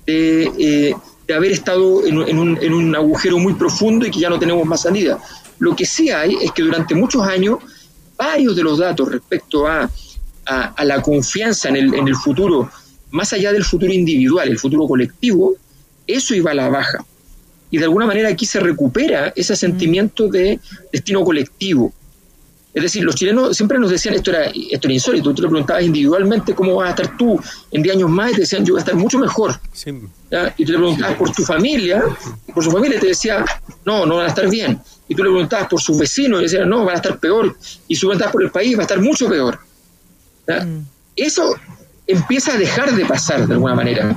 de, 0.06 0.50
eh, 0.58 0.94
de 1.26 1.34
haber 1.34 1.52
estado 1.52 2.04
en, 2.06 2.18
un, 2.18 2.58
en, 2.60 2.74
un, 2.74 2.96
agujero 2.96 3.38
muy 3.38 3.54
profundo 3.54 4.06
y 4.06 4.10
que 4.10 4.20
ya 4.20 4.30
no 4.30 4.38
tenemos 4.38 4.66
más 4.66 4.82
salida. 4.82 5.18
Lo 5.58 5.76
que 5.76 5.86
sí 5.86 6.10
hay 6.10 6.36
es 6.42 6.50
que 6.52 6.62
durante 6.62 6.94
muchos 6.94 7.22
años 7.22 7.58
varios 8.16 8.56
de 8.56 8.62
los 8.62 8.78
datos 8.78 9.10
respecto 9.10 9.66
a, 9.66 9.88
a, 10.46 10.84
la 10.84 11.00
confianza 11.00 11.68
en 11.68 11.76
el, 11.76 11.94
en 11.94 12.08
el 12.08 12.16
futuro 12.16 12.70
más 13.14 13.32
allá 13.32 13.52
del 13.52 13.64
futuro 13.64 13.92
individual, 13.92 14.48
el 14.48 14.58
futuro 14.58 14.88
colectivo, 14.88 15.54
eso 16.04 16.34
iba 16.34 16.50
a 16.50 16.54
la 16.54 16.68
baja. 16.68 17.04
Y 17.70 17.78
de 17.78 17.84
alguna 17.84 18.06
manera 18.06 18.28
aquí 18.28 18.44
se 18.44 18.58
recupera 18.58 19.32
ese 19.36 19.54
sentimiento 19.54 20.26
de 20.26 20.58
destino 20.92 21.22
colectivo. 21.22 21.92
Es 22.74 22.82
decir, 22.82 23.04
los 23.04 23.14
chilenos 23.14 23.56
siempre 23.56 23.78
nos 23.78 23.92
decían 23.92 24.16
esto 24.16 24.32
era, 24.32 24.46
esto 24.46 24.88
era 24.88 24.92
insólito. 24.92 25.32
Tú 25.32 25.42
le 25.42 25.48
preguntabas 25.48 25.84
individualmente 25.84 26.56
cómo 26.56 26.74
vas 26.74 26.88
a 26.88 26.90
estar 26.90 27.16
tú 27.16 27.40
en 27.70 27.82
10 27.84 27.94
años 27.94 28.10
más 28.10 28.32
y 28.32 28.34
te 28.34 28.40
decían 28.40 28.64
yo 28.64 28.74
voy 28.74 28.80
a 28.80 28.82
estar 28.82 28.96
mucho 28.96 29.18
mejor. 29.20 29.60
Y 30.56 30.64
tú 30.64 30.72
le 30.72 30.78
preguntabas 30.78 31.16
por 31.16 31.30
tu 31.30 31.44
familia, 31.44 32.02
por 32.52 32.64
su 32.64 32.72
familia 32.72 32.98
y 32.98 33.00
te 33.00 33.06
decía 33.06 33.44
no, 33.84 34.06
no 34.06 34.16
van 34.16 34.24
a 34.24 34.28
estar 34.30 34.50
bien. 34.50 34.80
Y 35.06 35.14
tú 35.14 35.22
le 35.22 35.30
preguntabas 35.30 35.68
por 35.68 35.80
sus 35.80 35.96
vecinos 35.96 36.40
y 36.40 36.42
decían 36.44 36.68
no, 36.68 36.84
van 36.84 36.94
a 36.94 36.96
estar 36.96 37.16
peor. 37.20 37.56
Y 37.86 37.94
si 37.94 38.00
preguntabas 38.00 38.32
por 38.32 38.42
el 38.42 38.50
país 38.50 38.76
va 38.76 38.80
a 38.80 38.82
estar 38.82 39.00
mucho 39.00 39.28
peor. 39.28 39.60
Mm. 40.48 40.80
Eso 41.14 41.54
empieza 42.06 42.52
a 42.52 42.56
dejar 42.56 42.94
de 42.94 43.04
pasar 43.04 43.46
de 43.46 43.54
alguna 43.54 43.74
manera. 43.74 44.16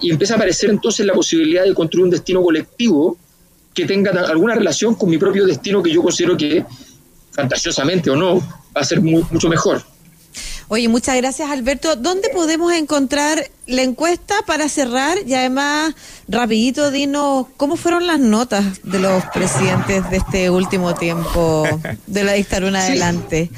Y 0.00 0.10
empieza 0.10 0.34
a 0.34 0.36
aparecer 0.36 0.70
entonces 0.70 1.04
la 1.04 1.12
posibilidad 1.12 1.64
de 1.64 1.74
construir 1.74 2.04
un 2.04 2.10
destino 2.10 2.42
colectivo 2.42 3.18
que 3.74 3.84
tenga 3.84 4.10
alguna 4.10 4.54
relación 4.54 4.94
con 4.94 5.10
mi 5.10 5.18
propio 5.18 5.44
destino 5.44 5.82
que 5.82 5.90
yo 5.90 6.02
considero 6.02 6.36
que, 6.36 6.64
fantasiosamente 7.32 8.10
o 8.10 8.16
no, 8.16 8.38
va 8.38 8.80
a 8.80 8.84
ser 8.84 9.02
mucho 9.02 9.48
mejor. 9.48 9.82
Oye, 10.68 10.88
muchas 10.88 11.14
gracias 11.16 11.48
Alberto. 11.50 11.94
¿Dónde 11.94 12.28
podemos 12.30 12.72
encontrar 12.72 13.50
la 13.66 13.82
encuesta 13.82 14.34
para 14.46 14.68
cerrar? 14.68 15.18
Y 15.24 15.34
además, 15.34 15.94
rapidito, 16.26 16.90
dinos, 16.90 17.46
¿cómo 17.56 17.76
fueron 17.76 18.06
las 18.06 18.18
notas 18.18 18.82
de 18.82 18.98
los 18.98 19.24
presidentes 19.26 20.10
de 20.10 20.16
este 20.16 20.50
último 20.50 20.94
tiempo 20.94 21.68
de 22.06 22.24
la 22.24 22.32
dictadura 22.32 22.80
adelante? 22.80 23.50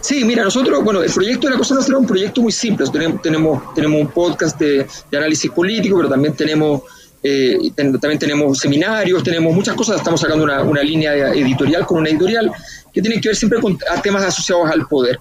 Sí, 0.00 0.24
mira, 0.24 0.44
nosotros, 0.44 0.84
bueno, 0.84 1.02
el 1.02 1.10
proyecto 1.10 1.46
de 1.46 1.54
la 1.54 1.58
Cosa 1.58 1.74
Nostra 1.74 1.94
es 1.94 2.00
un 2.00 2.06
proyecto 2.06 2.40
muy 2.42 2.52
simple. 2.52 2.86
Tenemos, 2.92 3.22
tenemos, 3.22 3.74
tenemos 3.74 4.00
un 4.00 4.08
podcast 4.08 4.58
de, 4.58 4.86
análisis 5.12 5.50
político, 5.50 5.96
pero 5.96 6.08
también 6.08 6.34
tenemos, 6.34 6.82
eh, 7.22 7.58
también 7.74 8.18
tenemos 8.18 8.58
seminarios, 8.58 9.22
tenemos 9.22 9.54
muchas 9.54 9.74
cosas. 9.74 9.96
Estamos 9.96 10.20
sacando 10.20 10.44
una, 10.44 10.82
línea 10.82 11.32
editorial 11.34 11.84
con 11.86 11.98
una 11.98 12.10
editorial 12.10 12.52
que 12.92 13.02
tiene 13.02 13.20
que 13.20 13.30
ver 13.30 13.36
siempre 13.36 13.60
con 13.60 13.78
temas 14.02 14.24
asociados 14.24 14.70
al 14.70 14.86
poder. 14.86 15.18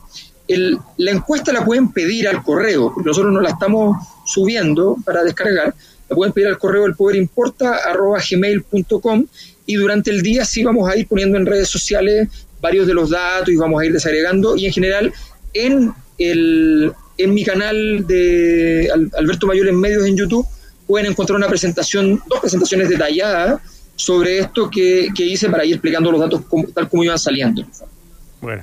El, 0.47 0.77
la 0.97 1.11
encuesta 1.11 1.51
la 1.51 1.65
pueden 1.65 1.91
pedir 1.91 2.27
al 2.27 2.43
correo, 2.43 2.93
nosotros 3.03 3.33
no 3.33 3.41
la 3.41 3.49
estamos 3.49 3.97
subiendo 4.25 4.97
para 5.03 5.23
descargar. 5.23 5.73
La 6.07 6.15
pueden 6.15 6.33
pedir 6.33 6.49
al 6.49 6.59
correo 6.59 6.85
el 6.85 6.95
poder 6.95 7.15
importa 7.15 7.81
gmail.com 8.29 9.25
y 9.65 9.75
durante 9.75 10.11
el 10.11 10.21
día 10.21 10.45
sí 10.45 10.63
vamos 10.63 10.87
a 10.87 10.95
ir 10.95 11.07
poniendo 11.07 11.37
en 11.37 11.47
redes 11.47 11.69
sociales 11.69 12.29
varios 12.65 12.87
de 12.87 12.95
los 12.95 13.11
datos 13.11 13.49
y 13.49 13.57
vamos 13.57 13.79
a 13.79 13.85
ir 13.85 13.93
desagregando 13.93 14.55
y 14.57 14.65
en 14.65 14.73
general 14.73 15.13
en, 15.53 15.93
el, 16.17 16.91
en 17.15 17.33
mi 17.33 17.43
canal 17.43 18.07
de 18.07 18.89
Alberto 19.15 19.45
Mayor 19.45 19.67
en 19.67 19.79
medios 19.79 20.03
en 20.07 20.17
YouTube 20.17 20.47
pueden 20.87 21.11
encontrar 21.11 21.37
una 21.37 21.47
presentación, 21.47 22.19
dos 22.27 22.39
presentaciones 22.39 22.89
detalladas 22.89 23.61
sobre 23.95 24.39
esto 24.39 24.67
que, 24.71 25.09
que 25.15 25.23
hice 25.23 25.47
para 25.47 25.63
ir 25.63 25.73
explicando 25.73 26.11
los 26.11 26.19
datos 26.19 26.41
tal 26.73 26.89
como 26.89 27.03
iban 27.03 27.19
saliendo. 27.19 27.63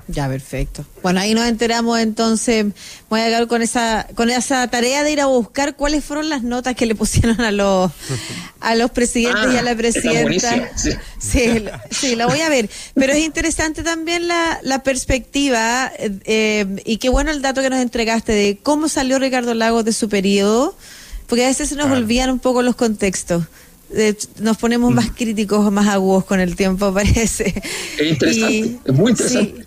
Ya, 0.09 0.29
perfecto. 0.29 0.85
Bueno, 1.03 1.21
ahí 1.21 1.35
nos 1.35 1.47
enteramos 1.47 1.99
entonces, 2.01 2.67
voy 3.09 3.21
a 3.21 3.25
llegar 3.25 3.47
con 3.47 3.63
esa 3.63 4.07
con 4.15 4.31
esa 4.31 4.67
tarea 4.69 5.03
de 5.03 5.13
ir 5.13 5.21
a 5.21 5.27
buscar 5.27 5.77
cuáles 5.77 6.05
fueron 6.05 6.29
las 6.29 6.43
notas 6.43 6.75
que 6.75 6.87
le 6.87 6.95
pusieron 6.95 7.41
a 7.41 7.51
los 7.51 7.91
a 8.61 8.75
los 8.75 8.91
presidentes 8.91 9.53
y 9.53 9.57
a 9.57 9.63
la 9.63 9.73
ah, 9.73 9.77
presidenta. 9.77 10.71
Sí. 10.77 11.65
sí, 11.91 12.17
la 12.17 12.27
voy 12.27 12.41
a 12.41 12.49
ver. 12.49 12.71
Pero 12.95 13.13
es 13.13 13.21
interesante 13.21 13.83
también 13.83 14.29
la, 14.29 14.61
la 14.63 14.83
perspectiva 14.83 15.93
eh, 15.99 16.67
y 16.85 16.99
qué 16.99 17.09
bueno 17.09 17.31
el 17.31 17.43
dato 17.43 17.61
que 17.61 17.71
nos 17.71 17.81
entregaste 17.81 18.33
de 18.33 18.59
cómo 18.63 18.89
salió 18.89 19.19
Ricardo 19.19 19.55
Lagos 19.55 19.85
de 19.85 19.93
su 19.93 20.09
periodo, 20.09 20.77
porque 21.27 21.45
a 21.45 21.49
veces 21.49 21.69
se 21.69 21.77
nos 21.77 21.91
olvidan 21.91 22.31
un 22.31 22.39
poco 22.39 22.63
los 22.63 22.77
contextos 22.77 23.45
nos 24.41 24.57
ponemos 24.57 24.93
más 24.93 25.11
mm. 25.11 25.15
críticos, 25.15 25.73
más 25.73 25.89
agudos 25.89 26.25
con 26.25 26.41
el 26.41 26.57
tiempo, 26.57 26.93
parece. 26.95 27.55
Es 27.99 28.11
interesante, 28.11 28.79
es 28.85 28.95
muy 28.95 29.11
interesante. 29.11 29.63
Sí, 29.63 29.67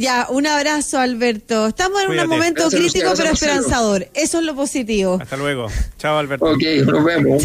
ya, 0.00 0.26
un 0.30 0.46
abrazo, 0.46 0.98
Alberto. 0.98 1.68
Estamos 1.68 2.02
en 2.02 2.20
un 2.20 2.28
momento 2.28 2.68
crítico 2.68 3.12
pero 3.16 3.30
esperanzador. 3.30 4.08
Eso 4.14 4.38
es 4.38 4.44
lo 4.44 4.54
positivo. 4.54 5.18
Hasta 5.20 5.36
luego. 5.36 5.68
Chao, 5.98 6.18
Alberto. 6.18 6.46
Ok, 6.46 6.62
nos 6.86 7.04
vemos. 7.04 7.42